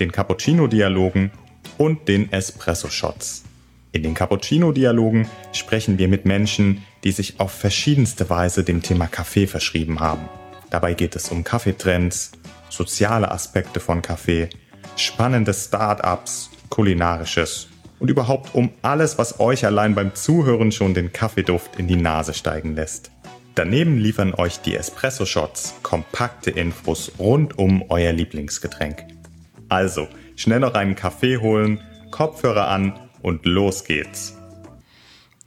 Den 0.00 0.12
Cappuccino-Dialogen 0.12 1.30
und 1.76 2.08
den 2.08 2.32
Espresso-Shots. 2.32 3.44
In 3.92 4.02
den 4.02 4.14
Cappuccino-Dialogen 4.14 5.28
sprechen 5.52 5.98
wir 5.98 6.08
mit 6.08 6.24
Menschen, 6.24 6.84
die 7.04 7.12
sich 7.12 7.40
auf 7.40 7.52
verschiedenste 7.52 8.28
Weise 8.28 8.64
dem 8.64 8.82
Thema 8.82 9.06
Kaffee 9.06 9.46
verschrieben 9.46 10.00
haben. 10.00 10.28
Dabei 10.70 10.94
geht 10.94 11.16
es 11.16 11.30
um 11.30 11.44
Kaffeetrends, 11.44 12.32
soziale 12.68 13.30
Aspekte 13.30 13.80
von 13.80 14.02
Kaffee, 14.02 14.50
spannende 14.96 15.54
Start-ups, 15.54 16.50
kulinarisches 16.68 17.68
und 17.98 18.10
überhaupt 18.10 18.54
um 18.54 18.70
alles, 18.82 19.18
was 19.18 19.40
euch 19.40 19.64
allein 19.64 19.94
beim 19.94 20.14
Zuhören 20.14 20.70
schon 20.70 20.94
den 20.94 21.12
Kaffeeduft 21.12 21.76
in 21.76 21.88
die 21.88 21.96
Nase 21.96 22.34
steigen 22.34 22.74
lässt. 22.74 23.10
Daneben 23.58 23.98
liefern 23.98 24.34
euch 24.34 24.60
die 24.60 24.76
Espresso 24.76 25.26
Shots 25.26 25.74
kompakte 25.82 26.52
Infos 26.52 27.10
rund 27.18 27.58
um 27.58 27.82
euer 27.88 28.12
Lieblingsgetränk. 28.12 29.04
Also, 29.68 30.06
schnell 30.36 30.60
noch 30.60 30.74
einen 30.74 30.94
Kaffee 30.94 31.38
holen, 31.38 31.80
Kopfhörer 32.12 32.68
an 32.68 32.96
und 33.20 33.44
los 33.46 33.82
geht's. 33.82 34.36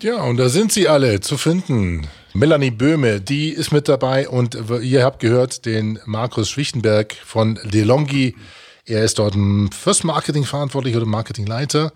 Ja, 0.01 0.23
und 0.23 0.35
da 0.35 0.49
sind 0.49 0.73
sie 0.73 0.89
alle 0.89 1.21
zu 1.21 1.37
finden. 1.37 2.05
Melanie 2.33 2.71
Böhme, 2.71 3.21
die 3.21 3.47
ist 3.47 3.71
mit 3.71 3.87
dabei 3.87 4.27
und 4.27 4.57
ihr 4.81 5.05
habt 5.05 5.21
gehört 5.21 5.65
den 5.65 5.97
Markus 6.03 6.49
Schwichtenberg 6.49 7.13
von 7.13 7.57
DeLonghi. 7.63 8.35
Er 8.83 9.05
ist 9.05 9.19
dort 9.19 9.37
fürs 9.73 10.03
Marketing 10.03 10.43
verantwortlich 10.43 10.97
oder 10.97 11.05
Marketingleiter. 11.05 11.93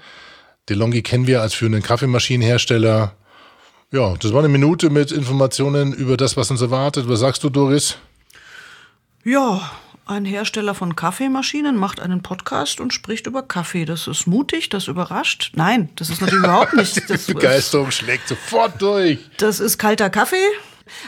DeLonghi 0.70 1.02
kennen 1.02 1.28
wir 1.28 1.42
als 1.42 1.56
führenden 1.56 1.84
Kaffeemaschinenhersteller 1.84 3.18
ja, 3.96 4.14
das 4.20 4.34
war 4.34 4.40
eine 4.40 4.50
Minute 4.50 4.90
mit 4.90 5.14
Informationen 5.14 5.94
über 5.94 6.18
das, 6.18 6.36
was 6.36 6.52
uns 6.52 6.62
erwartet. 6.62 7.08
Was 7.08 7.22
sagst 7.22 7.44
du, 7.46 7.50
Doris? 7.50 7.98
Ja, 9.24 9.72
ein 10.06 10.26
Hersteller 10.26 10.76
von 10.76 10.98
Kaffeemaschinen 10.98 11.78
macht 11.78 12.02
einen 12.02 12.22
Podcast 12.22 12.82
und 12.82 12.94
spricht 12.94 13.26
über 13.26 13.42
Kaffee. 13.42 13.86
Das 13.86 14.08
ist 14.08 14.28
mutig, 14.28 14.68
das 14.68 14.90
überrascht. 14.90 15.54
Nein, 15.56 15.90
das 15.96 16.10
ist 16.10 16.20
natürlich 16.20 16.44
überhaupt 16.44 16.74
nicht. 16.74 17.10
Die 17.28 17.34
Begeisterung 17.34 17.90
schlägt 17.92 18.28
sofort 18.28 18.82
durch. 18.82 19.20
Das 19.38 19.62
ist 19.62 19.78
kalter 19.78 20.10
Kaffee. 20.10 20.46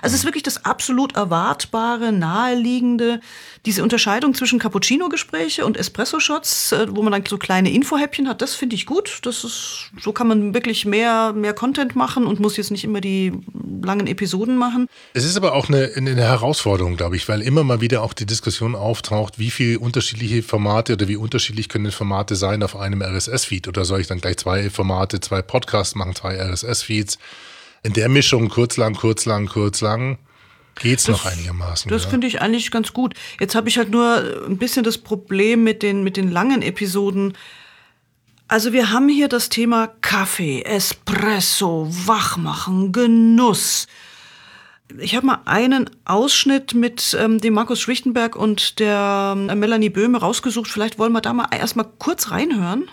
Also 0.01 0.13
es 0.13 0.21
ist 0.21 0.25
wirklich 0.25 0.43
das 0.43 0.65
absolut 0.65 1.15
erwartbare, 1.15 2.11
naheliegende, 2.11 3.19
diese 3.65 3.83
Unterscheidung 3.83 4.33
zwischen 4.33 4.59
Cappuccino-Gespräche 4.59 5.65
und 5.65 5.77
Espresso-Shots, 5.77 6.71
äh, 6.71 6.87
wo 6.89 7.01
man 7.01 7.11
dann 7.11 7.23
so 7.25 7.37
kleine 7.37 7.71
Infohäppchen 7.71 8.27
hat, 8.27 8.41
das 8.41 8.55
finde 8.55 8.75
ich 8.75 8.85
gut. 8.85 9.19
Das 9.23 9.43
ist, 9.43 9.91
so 9.99 10.11
kann 10.11 10.27
man 10.27 10.53
wirklich 10.53 10.85
mehr, 10.85 11.33
mehr 11.33 11.53
Content 11.53 11.95
machen 11.95 12.25
und 12.25 12.39
muss 12.39 12.57
jetzt 12.57 12.71
nicht 12.71 12.83
immer 12.83 13.01
die 13.01 13.33
langen 13.81 14.07
Episoden 14.07 14.57
machen. 14.57 14.87
Es 15.13 15.25
ist 15.25 15.37
aber 15.37 15.53
auch 15.53 15.69
eine, 15.69 15.91
eine 15.95 16.15
Herausforderung, 16.15 16.97
glaube 16.97 17.15
ich, 17.15 17.27
weil 17.27 17.41
immer 17.41 17.63
mal 17.63 17.81
wieder 17.81 18.01
auch 18.03 18.13
die 18.13 18.25
Diskussion 18.25 18.75
auftaucht, 18.75 19.39
wie 19.39 19.51
viele 19.51 19.79
unterschiedliche 19.79 20.43
Formate 20.43 20.93
oder 20.93 21.07
wie 21.07 21.15
unterschiedlich 21.15 21.69
können 21.69 21.91
Formate 21.91 22.35
sein 22.35 22.63
auf 22.63 22.75
einem 22.75 23.01
RSS-Feed 23.01 23.67
oder 23.67 23.85
soll 23.85 24.01
ich 24.01 24.07
dann 24.07 24.21
gleich 24.21 24.37
zwei 24.37 24.69
Formate, 24.69 25.19
zwei 25.19 25.41
Podcasts 25.41 25.95
machen, 25.95 26.15
zwei 26.15 26.37
RSS-Feeds? 26.37 27.17
In 27.83 27.93
der 27.93 28.09
Mischung 28.09 28.49
kurz 28.49 28.77
lang, 28.77 28.95
kurz 28.95 29.25
lang, 29.25 29.47
kurz 29.47 29.81
lang 29.81 30.17
geht's 30.75 31.05
das, 31.05 31.17
noch 31.17 31.31
einigermaßen. 31.31 31.89
Das 31.89 32.03
ja. 32.03 32.09
finde 32.09 32.27
ich 32.27 32.41
eigentlich 32.41 32.71
ganz 32.71 32.93
gut. 32.93 33.13
Jetzt 33.39 33.55
habe 33.55 33.69
ich 33.69 33.77
halt 33.77 33.89
nur 33.89 34.45
ein 34.47 34.57
bisschen 34.57 34.83
das 34.83 34.97
Problem 34.97 35.63
mit 35.63 35.83
den, 35.83 36.03
mit 36.03 36.17
den 36.17 36.31
langen 36.31 36.61
Episoden. 36.61 37.33
Also 38.47 38.71
wir 38.71 38.91
haben 38.91 39.09
hier 39.09 39.27
das 39.27 39.49
Thema 39.49 39.87
Kaffee, 40.01 40.61
Espresso, 40.61 41.87
Wachmachen, 41.89 42.91
Genuss. 42.91 43.87
Ich 44.99 45.15
habe 45.15 45.25
mal 45.25 45.39
einen 45.43 45.89
Ausschnitt 46.05 46.73
mit 46.73 47.15
ähm, 47.19 47.41
dem 47.41 47.55
Markus 47.55 47.81
Schwichtenberg 47.81 48.37
und 48.37 48.79
der 48.79 49.35
äh, 49.35 49.55
Melanie 49.55 49.89
Böhme 49.89 50.19
rausgesucht. 50.19 50.69
Vielleicht 50.69 50.97
wollen 50.97 51.11
wir 51.11 51.19
da 51.19 51.33
mal 51.33 51.49
erstmal 51.51 51.87
kurz 51.99 52.31
reinhören. 52.31 52.87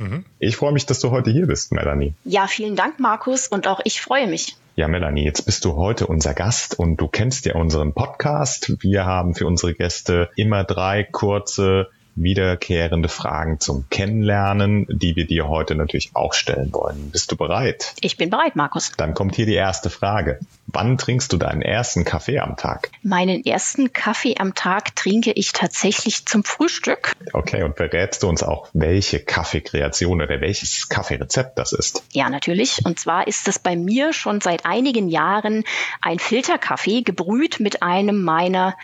Mhm. 0.00 0.24
Ich 0.38 0.56
freue 0.56 0.72
mich, 0.72 0.86
dass 0.86 1.00
du 1.00 1.10
heute 1.10 1.30
hier 1.30 1.46
bist, 1.46 1.72
Melanie. 1.72 2.14
Ja, 2.24 2.46
vielen 2.46 2.74
Dank, 2.74 2.98
Markus, 2.98 3.48
und 3.48 3.68
auch 3.68 3.80
ich 3.84 4.00
freue 4.00 4.26
mich. 4.26 4.56
Ja, 4.74 4.88
Melanie, 4.88 5.24
jetzt 5.24 5.42
bist 5.44 5.66
du 5.66 5.76
heute 5.76 6.06
unser 6.06 6.32
Gast 6.32 6.78
und 6.78 6.96
du 6.96 7.06
kennst 7.06 7.44
ja 7.44 7.54
unseren 7.54 7.92
Podcast. 7.92 8.82
Wir 8.82 9.04
haben 9.04 9.34
für 9.34 9.46
unsere 9.46 9.74
Gäste 9.74 10.30
immer 10.36 10.64
drei 10.64 11.04
kurze 11.04 11.90
wiederkehrende 12.14 13.08
Fragen 13.08 13.60
zum 13.60 13.84
Kennenlernen, 13.90 14.86
die 14.88 15.16
wir 15.16 15.26
dir 15.26 15.48
heute 15.48 15.74
natürlich 15.74 16.10
auch 16.14 16.34
stellen 16.34 16.72
wollen. 16.72 17.10
Bist 17.10 17.30
du 17.32 17.36
bereit? 17.36 17.94
Ich 18.00 18.16
bin 18.16 18.30
bereit, 18.30 18.56
Markus. 18.56 18.92
Dann 18.96 19.14
kommt 19.14 19.34
hier 19.36 19.46
die 19.46 19.54
erste 19.54 19.90
Frage. 19.90 20.38
Wann 20.66 20.98
trinkst 20.98 21.32
du 21.32 21.36
deinen 21.36 21.62
ersten 21.62 22.04
Kaffee 22.04 22.38
am 22.38 22.56
Tag? 22.56 22.90
Meinen 23.02 23.44
ersten 23.44 23.92
Kaffee 23.92 24.36
am 24.38 24.54
Tag 24.54 24.94
trinke 24.94 25.32
ich 25.32 25.52
tatsächlich 25.52 26.26
zum 26.26 26.44
Frühstück. 26.44 27.12
Okay, 27.32 27.64
und 27.64 27.76
verrätst 27.76 28.22
du 28.22 28.28
uns 28.28 28.42
auch, 28.42 28.68
welche 28.72 29.18
Kaffeekreation 29.20 30.22
oder 30.22 30.40
welches 30.40 30.88
Kaffeerezept 30.88 31.58
das 31.58 31.72
ist? 31.72 32.04
Ja, 32.12 32.30
natürlich. 32.30 32.84
Und 32.84 33.00
zwar 33.00 33.26
ist 33.26 33.48
es 33.48 33.58
bei 33.58 33.74
mir 33.74 34.12
schon 34.12 34.40
seit 34.40 34.64
einigen 34.64 35.08
Jahren 35.08 35.64
ein 36.00 36.18
Filterkaffee 36.18 37.02
gebrüht 37.02 37.58
mit 37.58 37.82
einem 37.82 38.22
meiner 38.22 38.76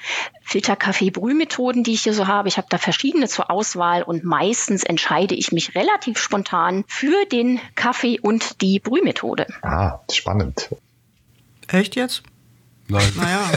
Filterkaffee-Brühmethoden, 0.46 1.82
die 1.82 1.92
ich 1.92 2.02
hier 2.02 2.14
so 2.14 2.26
habe. 2.26 2.48
Ich 2.48 2.56
habe 2.56 2.68
da 2.70 2.78
verschiedene 2.78 3.28
zur 3.28 3.50
Auswahl 3.50 4.02
und 4.02 4.24
meistens 4.24 4.84
entscheide 4.84 5.34
ich 5.34 5.52
mich 5.52 5.74
relativ 5.74 6.18
spontan 6.18 6.84
für 6.86 7.24
den 7.26 7.60
Kaffee 7.74 8.20
und 8.20 8.60
die 8.60 8.78
Brühmethode. 8.78 9.46
Ah, 9.62 10.00
spannend. 10.10 10.70
Echt 11.68 11.96
jetzt? 11.96 12.22
Nein. 12.88 13.12
Naja. 13.16 13.50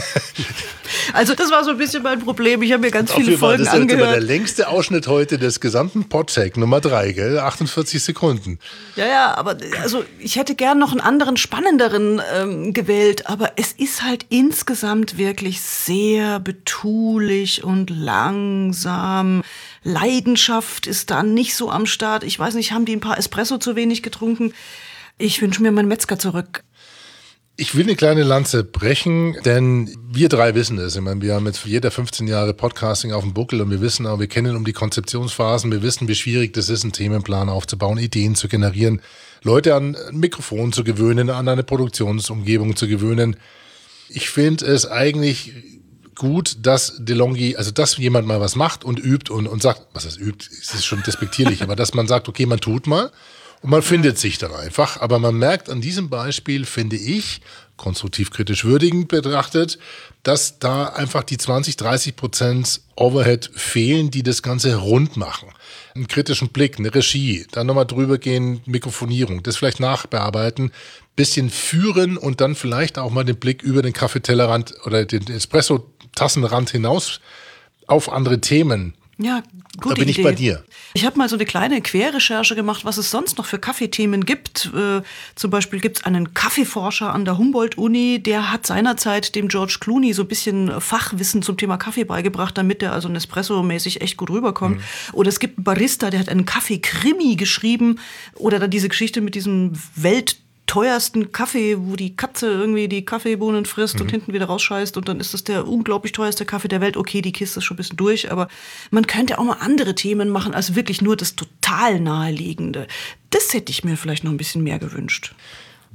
Also 1.12 1.34
das 1.34 1.50
war 1.50 1.64
so 1.64 1.70
ein 1.70 1.78
bisschen 1.78 2.02
mein 2.02 2.20
Problem. 2.20 2.62
Ich 2.62 2.72
habe 2.72 2.82
mir 2.82 2.90
ganz 2.90 3.12
viele 3.12 3.36
Folgen 3.36 3.64
das 3.64 3.72
angehört. 3.72 4.02
Das 4.02 4.18
ist 4.18 4.20
der 4.20 4.26
längste 4.26 4.68
Ausschnitt 4.68 5.06
heute 5.06 5.38
des 5.38 5.60
gesamten 5.60 6.08
Podtag 6.08 6.56
Nummer 6.56 6.80
drei, 6.80 7.12
gell? 7.12 7.38
48 7.38 8.02
Sekunden. 8.02 8.58
Ja, 8.96 9.06
ja, 9.06 9.34
aber 9.34 9.56
also 9.82 10.04
ich 10.18 10.36
hätte 10.36 10.54
gern 10.54 10.78
noch 10.78 10.92
einen 10.92 11.00
anderen, 11.00 11.36
spannenderen 11.36 12.20
ähm, 12.34 12.72
gewählt. 12.72 13.28
Aber 13.28 13.52
es 13.56 13.72
ist 13.72 14.02
halt 14.02 14.26
insgesamt 14.28 15.18
wirklich 15.18 15.60
sehr 15.60 16.40
betulich 16.40 17.64
und 17.64 17.90
langsam. 17.90 19.42
Leidenschaft 19.82 20.86
ist 20.86 21.10
da 21.10 21.22
nicht 21.22 21.54
so 21.54 21.70
am 21.70 21.86
Start. 21.86 22.24
Ich 22.24 22.38
weiß 22.38 22.54
nicht, 22.54 22.72
haben 22.72 22.84
die 22.84 22.94
ein 22.94 23.00
paar 23.00 23.18
Espresso 23.18 23.58
zu 23.58 23.76
wenig 23.76 24.02
getrunken? 24.02 24.52
Ich 25.18 25.40
wünsche 25.42 25.62
mir 25.62 25.72
meinen 25.72 25.88
Metzger 25.88 26.18
zurück. 26.18 26.62
Ich 27.60 27.74
will 27.74 27.82
eine 27.82 27.94
kleine 27.94 28.22
Lanze 28.22 28.64
brechen, 28.64 29.36
denn 29.44 29.94
wir 30.10 30.30
drei 30.30 30.54
wissen 30.54 30.78
es. 30.78 30.96
Ich 30.96 31.02
meine, 31.02 31.20
wir 31.20 31.34
haben 31.34 31.44
jetzt 31.44 31.66
jeder 31.66 31.90
15 31.90 32.26
Jahre 32.26 32.54
Podcasting 32.54 33.12
auf 33.12 33.22
dem 33.22 33.34
Buckel 33.34 33.60
und 33.60 33.70
wir 33.70 33.82
wissen 33.82 34.06
auch, 34.06 34.18
wir 34.18 34.28
kennen 34.28 34.56
um 34.56 34.64
die 34.64 34.72
Konzeptionsphasen, 34.72 35.70
wir 35.70 35.82
wissen, 35.82 36.08
wie 36.08 36.14
schwierig 36.14 36.54
das 36.54 36.70
ist, 36.70 36.84
einen 36.84 36.94
Themenplan 36.94 37.50
aufzubauen, 37.50 37.98
Ideen 37.98 38.34
zu 38.34 38.48
generieren, 38.48 39.02
Leute 39.42 39.74
an 39.74 39.94
ein 39.94 40.16
Mikrofon 40.16 40.72
zu 40.72 40.84
gewöhnen, 40.84 41.28
an 41.28 41.48
eine 41.48 41.62
Produktionsumgebung 41.62 42.76
zu 42.76 42.88
gewöhnen. 42.88 43.36
Ich 44.08 44.30
finde 44.30 44.64
es 44.64 44.86
eigentlich 44.86 45.52
gut, 46.14 46.56
dass 46.62 46.94
DeLonghi, 46.98 47.56
also 47.56 47.72
dass 47.72 47.98
jemand 47.98 48.26
mal 48.26 48.40
was 48.40 48.56
macht 48.56 48.84
und 48.84 48.98
übt 48.98 49.30
und, 49.30 49.46
und 49.46 49.60
sagt, 49.60 49.82
was 49.92 50.04
das 50.04 50.16
übt, 50.16 50.46
ist 50.50 50.86
schon 50.86 51.02
despektierlich, 51.02 51.62
aber 51.62 51.76
dass 51.76 51.92
man 51.92 52.08
sagt, 52.08 52.26
okay, 52.26 52.46
man 52.46 52.60
tut 52.60 52.86
mal 52.86 53.10
und 53.62 53.70
man 53.70 53.82
findet 53.82 54.18
sich 54.18 54.38
dann 54.38 54.54
einfach. 54.54 55.00
Aber 55.00 55.18
man 55.18 55.34
merkt 55.36 55.68
an 55.68 55.80
diesem 55.80 56.08
Beispiel, 56.08 56.64
finde 56.64 56.96
ich, 56.96 57.40
konstruktiv 57.76 58.30
kritisch 58.30 58.64
würdigend 58.64 59.08
betrachtet, 59.08 59.78
dass 60.22 60.58
da 60.58 60.86
einfach 60.86 61.24
die 61.24 61.38
20, 61.38 61.76
30 61.76 62.16
Prozent 62.16 62.80
Overhead 62.94 63.50
fehlen, 63.54 64.10
die 64.10 64.22
das 64.22 64.42
Ganze 64.42 64.76
rund 64.76 65.16
machen. 65.16 65.48
Einen 65.94 66.06
kritischen 66.06 66.50
Blick, 66.50 66.78
eine 66.78 66.94
Regie, 66.94 67.46
dann 67.52 67.66
nochmal 67.66 67.86
drüber 67.86 68.18
gehen, 68.18 68.60
Mikrofonierung, 68.66 69.42
das 69.42 69.56
vielleicht 69.56 69.80
nachbearbeiten, 69.80 70.72
bisschen 71.16 71.48
führen 71.50 72.18
und 72.18 72.40
dann 72.40 72.54
vielleicht 72.54 72.98
auch 72.98 73.10
mal 73.10 73.24
den 73.24 73.36
Blick 73.36 73.62
über 73.62 73.82
den 73.82 73.94
Kaffeetellerrand 73.94 74.74
oder 74.84 75.06
den 75.06 75.26
Espresso-Tassenrand 75.26 76.70
hinaus 76.70 77.20
auf 77.86 78.12
andere 78.12 78.40
Themen 78.40 78.94
Ja, 79.22 79.42
gute 79.78 79.94
Da 79.96 80.00
bin 80.00 80.08
ich 80.08 80.18
Idee. 80.18 80.22
bei 80.22 80.32
dir. 80.32 80.64
Ich 80.94 81.04
habe 81.04 81.18
mal 81.18 81.28
so 81.28 81.36
eine 81.36 81.44
kleine 81.44 81.82
Querrecherche 81.82 82.54
gemacht, 82.54 82.86
was 82.86 82.96
es 82.96 83.10
sonst 83.10 83.36
noch 83.36 83.44
für 83.44 83.58
Kaffeethemen 83.58 84.24
gibt. 84.24 84.70
Äh, 84.74 85.02
zum 85.34 85.50
Beispiel 85.50 85.78
gibt 85.80 85.98
es 85.98 86.04
einen 86.04 86.32
Kaffeeforscher 86.32 87.12
an 87.12 87.26
der 87.26 87.36
Humboldt-Uni, 87.36 88.22
der 88.22 88.50
hat 88.50 88.66
seinerzeit 88.66 89.34
dem 89.34 89.48
George 89.48 89.76
Clooney 89.78 90.14
so 90.14 90.22
ein 90.22 90.28
bisschen 90.28 90.80
Fachwissen 90.80 91.42
zum 91.42 91.58
Thema 91.58 91.76
Kaffee 91.76 92.04
beigebracht, 92.04 92.56
damit 92.56 92.80
der 92.80 92.92
also 92.92 93.08
Nespresso-mäßig 93.08 94.00
echt 94.00 94.16
gut 94.16 94.30
rüberkommt. 94.30 94.78
Mhm. 94.78 94.82
Oder 95.12 95.28
es 95.28 95.38
gibt 95.38 95.58
einen 95.58 95.64
Barista, 95.64 96.08
der 96.08 96.20
hat 96.20 96.30
einen 96.30 96.46
Kaffee-Krimi 96.46 97.36
geschrieben. 97.36 97.98
Oder 98.36 98.58
dann 98.58 98.70
diese 98.70 98.88
Geschichte 98.88 99.20
mit 99.20 99.34
diesem 99.34 99.72
Welt 99.96 100.38
teuersten 100.70 101.32
Kaffee, 101.32 101.76
wo 101.80 101.96
die 101.96 102.14
Katze 102.14 102.46
irgendwie 102.46 102.86
die 102.86 103.04
Kaffeebohnen 103.04 103.64
frisst 103.66 103.96
Mhm. 103.96 104.02
und 104.02 104.10
hinten 104.12 104.32
wieder 104.32 104.46
rausscheißt 104.46 104.96
und 104.96 105.08
dann 105.08 105.18
ist 105.18 105.34
das 105.34 105.42
der 105.42 105.66
unglaublich 105.66 106.12
teuerste 106.12 106.44
Kaffee 106.44 106.68
der 106.68 106.80
Welt. 106.80 106.96
Okay, 106.96 107.22
die 107.22 107.32
Kiste 107.32 107.58
ist 107.58 107.64
schon 107.64 107.74
ein 107.74 107.78
bisschen 107.78 107.96
durch, 107.96 108.30
aber 108.30 108.46
man 108.92 109.08
könnte 109.08 109.40
auch 109.40 109.44
mal 109.44 109.56
andere 109.58 109.96
Themen 109.96 110.28
machen 110.28 110.54
als 110.54 110.76
wirklich 110.76 111.02
nur 111.02 111.16
das 111.16 111.34
total 111.34 111.98
naheliegende. 111.98 112.86
Das 113.30 113.52
hätte 113.52 113.72
ich 113.72 113.82
mir 113.82 113.96
vielleicht 113.96 114.22
noch 114.22 114.30
ein 114.30 114.36
bisschen 114.36 114.62
mehr 114.62 114.78
gewünscht. 114.78 115.34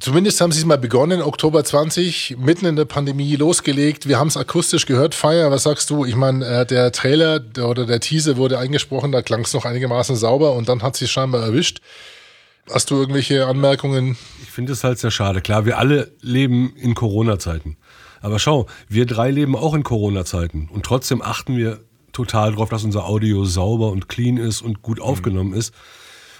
Zumindest 0.01 0.41
haben 0.41 0.51
sie 0.51 0.59
es 0.59 0.65
mal 0.65 0.77
begonnen, 0.77 1.21
Oktober 1.21 1.63
20, 1.63 2.35
mitten 2.37 2.65
in 2.65 2.75
der 2.75 2.83
Pandemie 2.83 3.33
losgelegt. 3.37 4.09
Wir 4.09 4.19
haben 4.19 4.27
es 4.27 4.35
akustisch 4.35 4.85
gehört. 4.87 5.15
Feier, 5.15 5.51
was 5.51 5.63
sagst 5.63 5.89
du? 5.89 6.03
Ich 6.03 6.17
meine, 6.17 6.45
äh, 6.45 6.65
der 6.65 6.91
Trailer 6.91 7.39
der, 7.39 7.69
oder 7.69 7.85
der 7.85 8.01
Teaser 8.01 8.35
wurde 8.35 8.59
eingesprochen, 8.59 9.13
da 9.13 9.21
klang 9.21 9.39
es 9.45 9.53
noch 9.53 9.63
einigermaßen 9.63 10.17
sauber 10.17 10.51
und 10.51 10.67
dann 10.67 10.83
hat 10.83 10.97
sie 10.97 11.07
scheinbar 11.07 11.43
erwischt. 11.43 11.79
Hast 12.71 12.89
du 12.89 12.95
irgendwelche 12.95 13.45
Anmerkungen? 13.45 14.17
Ich 14.41 14.49
finde 14.49 14.73
es 14.73 14.83
halt 14.83 14.97
sehr 14.97 15.11
schade. 15.11 15.41
Klar, 15.41 15.65
wir 15.65 15.77
alle 15.77 16.11
leben 16.21 16.75
in 16.75 16.95
Corona-Zeiten. 16.95 17.77
Aber 18.21 18.39
schau, 18.39 18.65
wir 18.89 19.05
drei 19.05 19.29
leben 19.29 19.55
auch 19.55 19.75
in 19.75 19.83
Corona-Zeiten. 19.83 20.69
Und 20.73 20.83
trotzdem 20.83 21.21
achten 21.21 21.57
wir 21.57 21.81
total 22.11 22.51
darauf, 22.51 22.69
dass 22.69 22.83
unser 22.83 23.05
Audio 23.05 23.45
sauber 23.45 23.91
und 23.91 24.09
clean 24.09 24.37
ist 24.37 24.63
und 24.63 24.81
gut 24.81 24.99
aufgenommen 24.99 25.53
ist. 25.53 25.75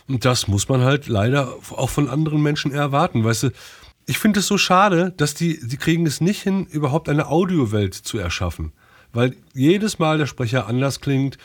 Und 0.08 0.26
das 0.26 0.48
muss 0.48 0.68
man 0.68 0.82
halt 0.82 1.08
leider 1.08 1.58
auch 1.70 1.92
von 1.92 2.10
anderen 2.10 2.42
Menschen 2.42 2.72
erwarten. 2.72 3.24
Weißt 3.24 3.44
du, 3.44 3.50
ich 4.08 4.18
finde 4.18 4.40
es 4.40 4.48
so 4.48 4.58
schade, 4.58 5.14
dass 5.18 5.36
die, 5.36 5.60
die 5.62 5.78
kriegen 5.78 6.08
es 6.08 6.22
nicht 6.22 6.42
hin, 6.42 6.66
überhaupt 6.66 7.08
eine 7.08 7.28
Audiowelt 7.28 7.94
zu 7.94 8.18
erschaffen. 8.18 8.72
Weil 9.14 9.36
jedes 9.54 10.00
Mal 10.00 10.18
der 10.18 10.26
Sprecher 10.26 10.66
anders 10.68 11.02
klingt. 11.02 11.38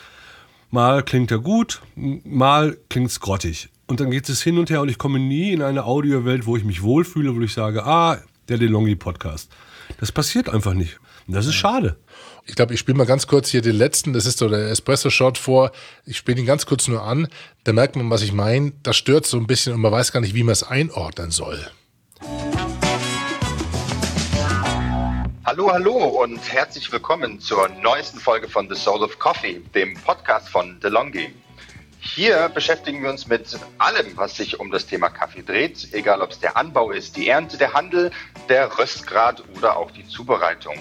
Mal 0.71 1.03
klingt 1.03 1.29
er 1.31 1.39
gut, 1.39 1.81
mal 1.95 2.77
klingt 2.89 3.11
es 3.11 3.19
grottig. 3.19 3.69
Und 3.91 3.99
dann 3.99 4.09
geht 4.09 4.29
es 4.29 4.41
hin 4.41 4.57
und 4.57 4.69
her 4.69 4.79
und 4.79 4.87
ich 4.87 4.97
komme 4.97 5.19
nie 5.19 5.51
in 5.51 5.61
eine 5.61 5.83
Audiowelt, 5.83 6.45
wo 6.45 6.55
ich 6.55 6.63
mich 6.63 6.81
wohlfühle, 6.81 7.35
wo 7.35 7.41
ich 7.41 7.51
sage, 7.51 7.83
ah, 7.83 8.21
der 8.47 8.57
DeLonghi-Podcast. 8.57 9.51
Das 9.99 10.13
passiert 10.13 10.47
einfach 10.47 10.73
nicht. 10.73 11.01
Und 11.27 11.35
das 11.35 11.45
ist 11.45 11.55
schade. 11.55 11.97
Ich 12.45 12.55
glaube, 12.55 12.73
ich 12.73 12.79
spiele 12.79 12.97
mal 12.97 13.05
ganz 13.05 13.27
kurz 13.27 13.49
hier 13.49 13.61
den 13.61 13.75
letzten, 13.75 14.13
das 14.13 14.25
ist 14.25 14.37
so 14.37 14.47
der 14.47 14.69
Espresso-Shot 14.69 15.37
vor. 15.37 15.73
Ich 16.05 16.15
spiele 16.15 16.39
ihn 16.39 16.45
ganz 16.45 16.65
kurz 16.65 16.87
nur 16.87 17.03
an. 17.03 17.27
Da 17.65 17.73
merkt 17.73 17.97
man, 17.97 18.09
was 18.09 18.21
ich 18.21 18.31
meine. 18.31 18.71
Das 18.81 18.95
stört 18.95 19.25
so 19.25 19.35
ein 19.35 19.45
bisschen 19.45 19.73
und 19.73 19.81
man 19.81 19.91
weiß 19.91 20.13
gar 20.13 20.21
nicht, 20.21 20.35
wie 20.35 20.43
man 20.43 20.53
es 20.53 20.63
einordnen 20.63 21.31
soll. 21.31 21.59
Hallo, 25.43 25.69
hallo 25.69 25.97
und 26.23 26.39
herzlich 26.49 26.89
willkommen 26.93 27.41
zur 27.41 27.67
neuesten 27.83 28.19
Folge 28.19 28.47
von 28.47 28.69
The 28.69 28.75
Soul 28.75 29.03
of 29.03 29.19
Coffee, 29.19 29.61
dem 29.75 29.95
Podcast 29.95 30.47
von 30.47 30.79
DeLonghi. 30.79 31.33
Hier 32.03 32.49
beschäftigen 32.49 33.03
wir 33.03 33.11
uns 33.11 33.27
mit 33.27 33.45
allem, 33.77 34.17
was 34.17 34.35
sich 34.35 34.59
um 34.59 34.71
das 34.71 34.87
Thema 34.87 35.09
Kaffee 35.09 35.43
dreht, 35.43 35.89
egal 35.93 36.21
ob 36.21 36.31
es 36.31 36.39
der 36.39 36.57
Anbau 36.57 36.89
ist, 36.89 37.15
die 37.15 37.29
Ernte, 37.29 37.57
der 37.57 37.73
Handel, 37.73 38.09
der 38.49 38.75
Röstgrad 38.79 39.43
oder 39.55 39.77
auch 39.77 39.91
die 39.91 40.07
Zubereitung. 40.07 40.73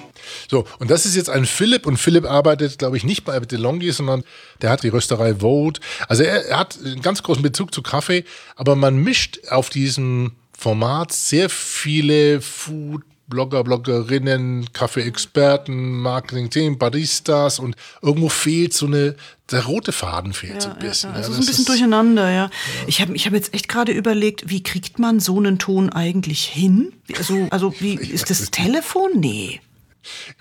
So, 0.50 0.66
und 0.78 0.90
das 0.90 1.04
ist 1.04 1.16
jetzt 1.16 1.28
ein 1.28 1.44
Philipp 1.44 1.86
und 1.86 1.98
Philipp 1.98 2.24
arbeitet, 2.24 2.78
glaube 2.78 2.96
ich, 2.96 3.04
nicht 3.04 3.24
bei 3.26 3.38
DeLonghi, 3.38 3.92
sondern 3.92 4.24
der 4.62 4.70
hat 4.70 4.82
die 4.82 4.88
Rösterei 4.88 5.34
Vote. 5.40 5.82
Also 6.08 6.22
er, 6.22 6.46
er 6.46 6.58
hat 6.58 6.78
einen 6.82 7.02
ganz 7.02 7.22
großen 7.22 7.42
Bezug 7.42 7.74
zu 7.74 7.82
Kaffee, 7.82 8.24
aber 8.56 8.74
man 8.74 8.96
mischt 8.96 9.40
auf 9.50 9.68
diesem 9.68 10.32
Format 10.56 11.12
sehr 11.12 11.50
viele 11.50 12.40
Food 12.40 13.02
Blogger, 13.30 13.64
Bloggerinnen, 13.64 14.70
Kaffeeexperten, 14.74 16.00
Marketing-Team, 16.00 16.76
Baristas 16.78 17.58
und 17.58 17.76
irgendwo 18.02 18.28
fehlt 18.28 18.74
so 18.74 18.86
eine, 18.86 19.16
der 19.50 19.64
rote 19.64 19.92
Faden 19.92 20.32
fehlt 20.34 20.60
so 20.62 20.68
ein 20.70 20.78
bisschen. 20.78 21.10
Also 21.12 21.30
ja, 21.30 21.36
so 21.36 21.42
ein 21.42 21.46
bisschen 21.46 21.62
ist- 21.62 21.68
durcheinander, 21.68 22.30
ja. 22.30 22.50
Ich 22.86 23.00
habe 23.00 23.14
ich 23.16 23.26
hab 23.26 23.32
jetzt 23.32 23.54
echt 23.54 23.68
gerade 23.68 23.92
überlegt, 23.92 24.50
wie 24.50 24.62
kriegt 24.62 24.98
man 24.98 25.20
so 25.20 25.38
einen 25.38 25.58
Ton 25.58 25.90
eigentlich 25.90 26.44
hin? 26.44 26.92
Also, 27.16 27.48
also 27.50 27.74
wie 27.80 27.94
ist 28.12 28.28
das 28.28 28.50
Telefon? 28.50 29.12
Nee. 29.14 29.60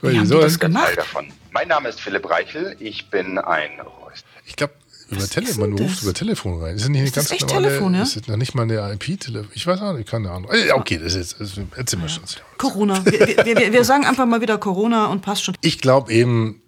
weiß 0.02 0.12
Wie 0.13 0.17
haben 0.17 0.23
nicht, 0.23 0.23
die 0.23 0.28
so 0.36 0.41
das 0.41 0.54
ein- 0.56 0.60
gemacht? 0.60 0.97
Davon. 0.97 1.32
Mein 1.52 1.67
Name 1.69 1.89
ist 1.89 2.02
Philipp 2.02 2.30
Reichel, 2.30 2.75
ich 2.80 3.10
bin 3.10 3.38
ein. 3.38 3.69
Ich 4.45 4.56
glaube, 4.56 4.73
über 5.12 5.28
Telefon, 5.28 5.69
man 5.72 5.80
ruft 5.80 6.04
über 6.04 6.13
Telefon 6.13 6.62
rein. 6.62 6.76
Ist 6.76 6.84
das 6.84 6.89
nicht 6.89 7.00
eine 7.00 7.08
Ist 7.08 7.17
das 7.17 7.30
ganz 7.30 7.41
echt 7.41 7.48
normale, 7.50 7.67
Telefon, 7.67 7.93
ja? 7.95 8.02
Ist 8.04 8.15
das 8.15 8.28
noch 8.28 8.38
nicht 8.38 8.56
mal 8.56 8.63
eine 8.63 8.93
IP-Telefon? 8.93 9.50
Ich 9.54 9.65
weiß 9.67 9.82
auch 9.82 9.93
nicht, 9.93 10.10
keine 10.10 10.32
Ahnung. 10.32 10.50
Äh, 10.52 10.72
Okay, 10.74 10.98
das 10.98 11.15
ist 11.15 11.39
jetzt, 11.39 11.58
das 11.58 11.65
erzählen 11.78 12.02
wir 12.04 12.10
schon. 12.10 12.24
Corona. 12.58 13.04
Wir, 13.06 13.45
wir, 13.45 13.74
wir, 13.74 13.84
sagen 13.84 14.06
einfach 14.06 14.26
mal 14.26 14.41
wieder 14.41 14.58
Corona 14.58 15.08
und 15.08 15.22
passt 15.22 15.43
schon. 15.43 15.56
Ich 15.62 15.80
glaube 15.80 16.12
eben, 16.13 16.62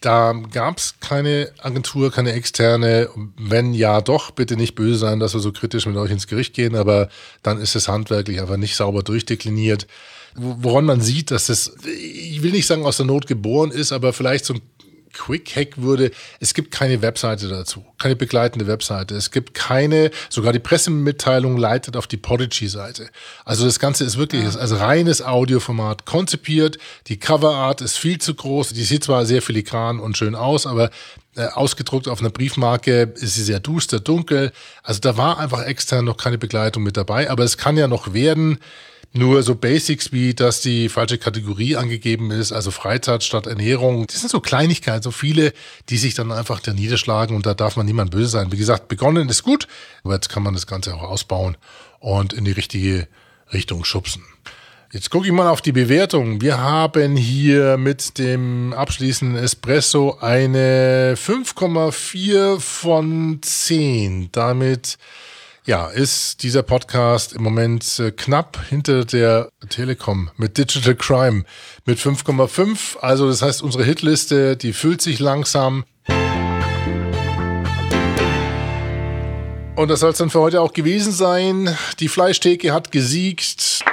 da 0.00 0.32
gab 0.52 0.78
es 0.78 0.94
keine 1.00 1.50
Agentur, 1.58 2.10
keine 2.10 2.32
externe. 2.32 3.08
Wenn 3.36 3.74
ja, 3.74 4.00
doch, 4.00 4.30
bitte 4.30 4.56
nicht 4.56 4.74
böse 4.74 4.98
sein, 4.98 5.18
dass 5.20 5.34
wir 5.34 5.40
so 5.40 5.52
kritisch 5.52 5.86
mit 5.86 5.96
euch 5.96 6.10
ins 6.10 6.26
Gericht 6.26 6.54
gehen, 6.54 6.74
aber 6.76 7.08
dann 7.42 7.60
ist 7.60 7.74
es 7.76 7.88
handwerklich 7.88 8.40
einfach 8.40 8.56
nicht 8.56 8.76
sauber 8.76 9.02
durchdekliniert. 9.02 9.86
Wo- 10.36 10.56
Woran 10.60 10.84
man 10.84 11.00
sieht, 11.00 11.30
dass 11.30 11.48
es, 11.48 11.74
ich 11.84 12.42
will 12.42 12.52
nicht 12.52 12.66
sagen, 12.66 12.84
aus 12.86 12.96
der 12.98 13.06
Not 13.06 13.26
geboren 13.26 13.70
ist, 13.70 13.92
aber 13.92 14.12
vielleicht 14.12 14.44
so 14.44 14.54
ein 14.54 14.60
Quick-Hack 15.12 15.78
würde, 15.78 16.10
es 16.40 16.54
gibt 16.54 16.70
keine 16.70 17.02
Webseite 17.02 17.48
dazu, 17.48 17.84
keine 17.98 18.16
begleitende 18.16 18.66
Webseite. 18.66 19.14
Es 19.14 19.30
gibt 19.30 19.54
keine, 19.54 20.10
sogar 20.28 20.52
die 20.52 20.58
Pressemitteilung 20.58 21.56
leitet 21.56 21.96
auf 21.96 22.06
die 22.06 22.16
Podigy-Seite. 22.16 23.08
Also 23.44 23.64
das 23.64 23.78
Ganze 23.78 24.04
ist 24.04 24.16
wirklich 24.16 24.44
ist 24.44 24.56
als 24.56 24.78
reines 24.78 25.22
Audioformat 25.22 26.04
konzipiert. 26.04 26.78
Die 27.06 27.18
Coverart 27.18 27.80
ist 27.80 27.98
viel 27.98 28.18
zu 28.18 28.34
groß. 28.34 28.72
Die 28.72 28.84
sieht 28.84 29.04
zwar 29.04 29.26
sehr 29.26 29.42
filigran 29.42 30.00
und 30.00 30.16
schön 30.16 30.34
aus, 30.34 30.66
aber 30.66 30.90
äh, 31.36 31.46
ausgedruckt 31.46 32.08
auf 32.08 32.20
einer 32.20 32.30
Briefmarke 32.30 33.12
ist 33.14 33.34
sie 33.34 33.44
sehr 33.44 33.60
duster, 33.60 34.00
dunkel. 34.00 34.52
Also 34.82 35.00
da 35.00 35.16
war 35.16 35.38
einfach 35.38 35.64
extern 35.64 36.04
noch 36.04 36.16
keine 36.16 36.38
Begleitung 36.38 36.82
mit 36.82 36.96
dabei, 36.96 37.30
aber 37.30 37.44
es 37.44 37.56
kann 37.56 37.76
ja 37.76 37.88
noch 37.88 38.12
werden. 38.12 38.58
Nur 39.14 39.42
so 39.42 39.54
Basics 39.54 40.12
wie, 40.12 40.34
dass 40.34 40.60
die 40.60 40.88
falsche 40.90 41.16
Kategorie 41.16 41.76
angegeben 41.76 42.30
ist, 42.30 42.52
also 42.52 42.70
Freizeit 42.70 43.24
statt 43.24 43.46
Ernährung. 43.46 44.06
Das 44.06 44.20
sind 44.20 44.28
so 44.28 44.40
Kleinigkeiten, 44.40 45.02
so 45.02 45.10
viele, 45.10 45.52
die 45.88 45.96
sich 45.96 46.14
dann 46.14 46.30
einfach 46.30 46.60
da 46.60 46.74
niederschlagen 46.74 47.34
und 47.34 47.46
da 47.46 47.54
darf 47.54 47.76
man 47.76 47.86
niemand 47.86 48.10
böse 48.10 48.28
sein. 48.28 48.52
Wie 48.52 48.58
gesagt, 48.58 48.88
begonnen 48.88 49.28
ist 49.28 49.42
gut, 49.42 49.66
aber 50.04 50.14
jetzt 50.14 50.28
kann 50.28 50.42
man 50.42 50.52
das 50.52 50.66
Ganze 50.66 50.94
auch 50.94 51.02
ausbauen 51.02 51.56
und 52.00 52.34
in 52.34 52.44
die 52.44 52.52
richtige 52.52 53.08
Richtung 53.52 53.84
schubsen. 53.84 54.22
Jetzt 54.90 55.10
gucke 55.10 55.26
ich 55.26 55.32
mal 55.32 55.50
auf 55.50 55.60
die 55.60 55.72
Bewertung. 55.72 56.40
Wir 56.40 56.58
haben 56.60 57.14
hier 57.14 57.76
mit 57.76 58.18
dem 58.18 58.72
abschließenden 58.72 59.36
Espresso 59.42 60.16
eine 60.20 61.14
5,4 61.14 62.58
von 62.58 63.38
10. 63.42 64.30
Damit 64.32 64.96
ja, 65.68 65.88
ist 65.88 66.42
dieser 66.44 66.62
Podcast 66.62 67.34
im 67.34 67.42
Moment 67.42 67.98
äh, 67.98 68.10
knapp 68.10 68.58
hinter 68.70 69.04
der 69.04 69.50
Telekom 69.68 70.30
mit 70.38 70.56
Digital 70.56 70.94
Crime 70.94 71.44
mit 71.84 71.98
5,5. 71.98 72.96
Also 73.00 73.28
das 73.28 73.42
heißt, 73.42 73.60
unsere 73.62 73.84
Hitliste, 73.84 74.56
die 74.56 74.72
füllt 74.72 75.02
sich 75.02 75.18
langsam. 75.18 75.84
Und 79.76 79.88
das 79.90 80.00
soll 80.00 80.12
es 80.12 80.16
dann 80.16 80.30
für 80.30 80.40
heute 80.40 80.62
auch 80.62 80.72
gewesen 80.72 81.12
sein. 81.12 81.76
Die 82.00 82.08
Fleischtheke 82.08 82.72
hat 82.72 82.90
gesiegt. 82.90 83.84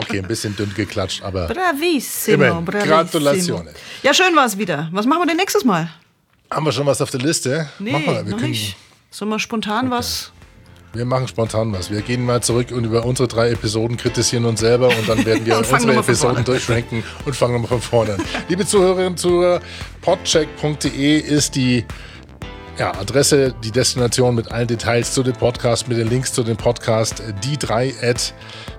Okay, 0.00 0.18
ein 0.18 0.28
bisschen 0.28 0.54
dünn 0.54 0.74
geklatscht, 0.74 1.22
aber 1.22 1.46
Bravissimo, 1.46 2.34
Immerhin. 2.34 2.64
bravissimo. 2.66 2.94
Gratulationen. 2.94 3.74
Ja, 4.02 4.12
schön 4.12 4.36
war 4.36 4.44
es 4.44 4.58
wieder. 4.58 4.90
Was 4.92 5.06
machen 5.06 5.22
wir 5.22 5.26
denn 5.28 5.38
nächstes 5.38 5.64
Mal? 5.64 5.88
haben 6.50 6.66
wir 6.66 6.72
schon 6.72 6.84
was 6.84 7.00
auf 7.00 7.10
der 7.10 7.20
Liste? 7.20 7.70
Nee, 7.78 7.92
Machen 7.92 8.04
wir. 8.04 8.12
Wir 8.26 8.32
noch 8.32 8.38
können- 8.38 8.50
nicht. 8.50 8.76
Sollen 9.12 9.28
wir 9.28 9.38
spontan 9.38 9.90
was? 9.90 10.32
Wir 10.94 11.04
machen 11.04 11.28
spontan 11.28 11.70
was. 11.72 11.90
Wir 11.90 12.00
gehen 12.00 12.24
mal 12.24 12.42
zurück 12.42 12.72
und 12.72 12.84
über 12.84 13.04
unsere 13.04 13.28
drei 13.28 13.50
Episoden 13.50 13.98
kritisieren 13.98 14.46
uns 14.46 14.60
selber 14.60 14.88
und 14.88 15.06
dann 15.06 15.24
werden 15.26 15.44
wir 15.44 15.58
unsere 15.58 15.76
Episoden 15.96 16.36
vorne. 16.36 16.44
durchranken 16.44 17.04
und 17.26 17.36
fangen 17.36 17.52
nochmal 17.52 17.68
von 17.68 17.80
vorne 17.82 18.14
an. 18.14 18.22
Liebe 18.48 18.64
Zuhörerinnen 18.64 19.08
und 19.08 19.18
Zuhörer, 19.18 19.60
podcheck.de 20.00 21.18
ist 21.18 21.56
die 21.56 21.84
ja, 22.78 22.92
Adresse, 22.98 23.54
die 23.62 23.70
Destination 23.70 24.34
mit 24.34 24.50
allen 24.50 24.66
Details 24.66 25.12
zu 25.12 25.22
dem 25.22 25.34
Podcast, 25.34 25.88
mit 25.88 25.98
den 25.98 26.08
Links 26.08 26.32
zu 26.32 26.42
dem 26.42 26.56
Podcast, 26.56 27.22
die 27.44 27.58
drei 27.58 27.92
at 28.02 28.32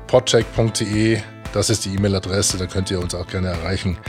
podcheck.de. 0.08 1.22
Das 1.54 1.70
ist 1.70 1.86
die 1.86 1.94
E-Mail-Adresse, 1.94 2.58
da 2.58 2.66
könnt 2.66 2.90
ihr 2.90 3.00
uns 3.00 3.14
auch 3.14 3.28
gerne 3.28 3.50
erreichen. 3.50 4.00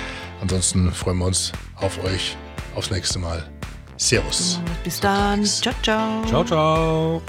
Ansonsten 0.41 0.91
freuen 0.91 1.19
wir 1.19 1.27
uns 1.27 1.53
auf 1.77 2.03
euch 2.03 2.39
aufs 2.75 2.91
nächste 2.91 3.19
Mal. 3.19 3.54
Servus. 3.97 4.61
Bis 4.83 5.01
dann. 5.01 5.45
Ciao, 5.45 5.75
ciao. 5.83 6.25
Ciao, 6.27 6.45
ciao. 6.45 7.23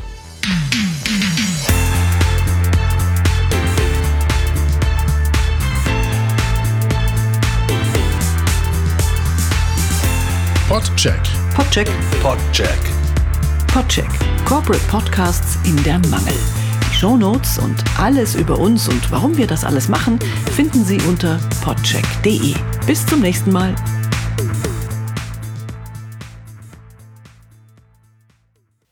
Pod 10.67 10.83
Podcheck. 10.83 11.21
Podcheck. 11.55 11.87
Podcheck. 12.21 12.79
Podcheck. 13.67 14.09
Corporate 14.45 14.83
Podcasts 14.87 15.57
in 15.63 15.81
der 15.83 15.99
Mangel. 16.09 16.33
Die 16.89 16.95
Shownotes 16.95 17.59
und 17.59 17.83
alles 17.99 18.35
über 18.35 18.57
uns 18.57 18.87
und 18.89 19.11
warum 19.11 19.37
wir 19.37 19.47
das 19.47 19.63
alles 19.63 19.87
machen, 19.87 20.17
finden 20.55 20.83
Sie 20.83 20.99
unter 21.07 21.39
podcheck.de. 21.63 22.55
Bis 22.87 23.05
zum 23.05 23.21
nächsten 23.21 23.51
Mal. 23.51 23.75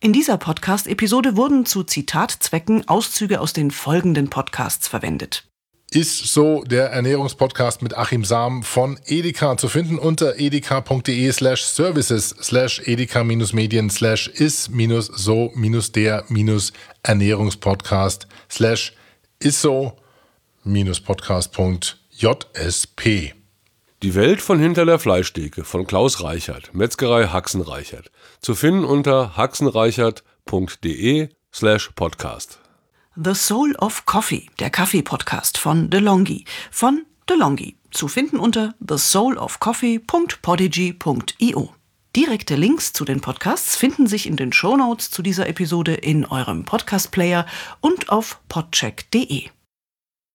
In 0.04 0.12
dieser 0.12 0.38
Podcast-Episode 0.38 1.38
wurden 1.38 1.66
zu 1.66 1.86
Zitatzwecken 1.86 2.86
Auszüge 2.90 3.40
aus 3.40 3.54
den 3.54 3.72
folgenden 3.72 4.30
Podcasts 4.30 4.90
verwendet. 4.90 5.46
Ist 5.92 6.28
so 6.28 6.62
der 6.66 6.90
Ernährungspodcast 6.90 7.82
mit 7.82 7.98
Achim 7.98 8.26
Sam 8.26 8.64
von 8.64 9.00
Edeka 9.06 9.56
zu 9.56 9.70
finden 9.70 9.98
unter 9.98 10.38
edeka.de 10.38 11.32
slash 11.32 11.62
services 11.62 12.36
slash 12.42 12.82
edeka-medien 12.84 13.90
slash 13.90 14.28
is 14.28 14.66
so 15.16 15.54
der 15.96 16.26
Ernährungspodcast 17.04 18.28
slash 18.50 18.92
isso 19.42 19.94
podcast.jsp. 21.06 21.84
Die 24.04 24.16
Welt 24.16 24.42
von 24.42 24.60
hinter 24.60 24.86
der 24.86 25.00
Fleischtheke 25.00 25.64
von 25.64 25.88
Klaus 25.88 26.22
Reichert, 26.22 26.74
Metzgerei 26.74 27.28
Haxen 27.28 27.62
Reichert. 27.62 28.12
Zu 28.44 28.54
finden 28.56 28.84
unter 28.84 29.38
haxenreichert.de 29.38 31.30
slash 31.54 31.92
podcast. 31.96 32.60
The 33.16 33.36
Soul 33.36 33.74
of 33.78 34.06
Coffee, 34.06 34.50
der 34.60 34.70
Kaffee-Podcast 34.70 35.58
von 35.58 35.90
DeLonghi. 35.90 36.44
Von 36.70 37.06
DeLonghi. 37.30 37.78
Zu 37.90 38.10
finden 38.10 38.40
unter 38.40 38.76
thesoulofcoffee.podigy.io. 38.86 41.74
Direkte 42.18 42.58
Links 42.58 42.92
zu 42.92 43.06
den 43.06 43.22
Podcasts 43.22 43.78
finden 43.78 44.08
sich 44.08 44.28
in 44.28 44.36
den 44.36 44.52
Shownotes 44.52 45.10
zu 45.10 45.22
dieser 45.22 45.48
Episode 45.48 45.94
in 45.94 46.26
eurem 46.26 46.66
Podcast-Player 46.66 47.46
und 47.80 48.10
auf 48.10 48.42
podcheck.de. 48.50 49.52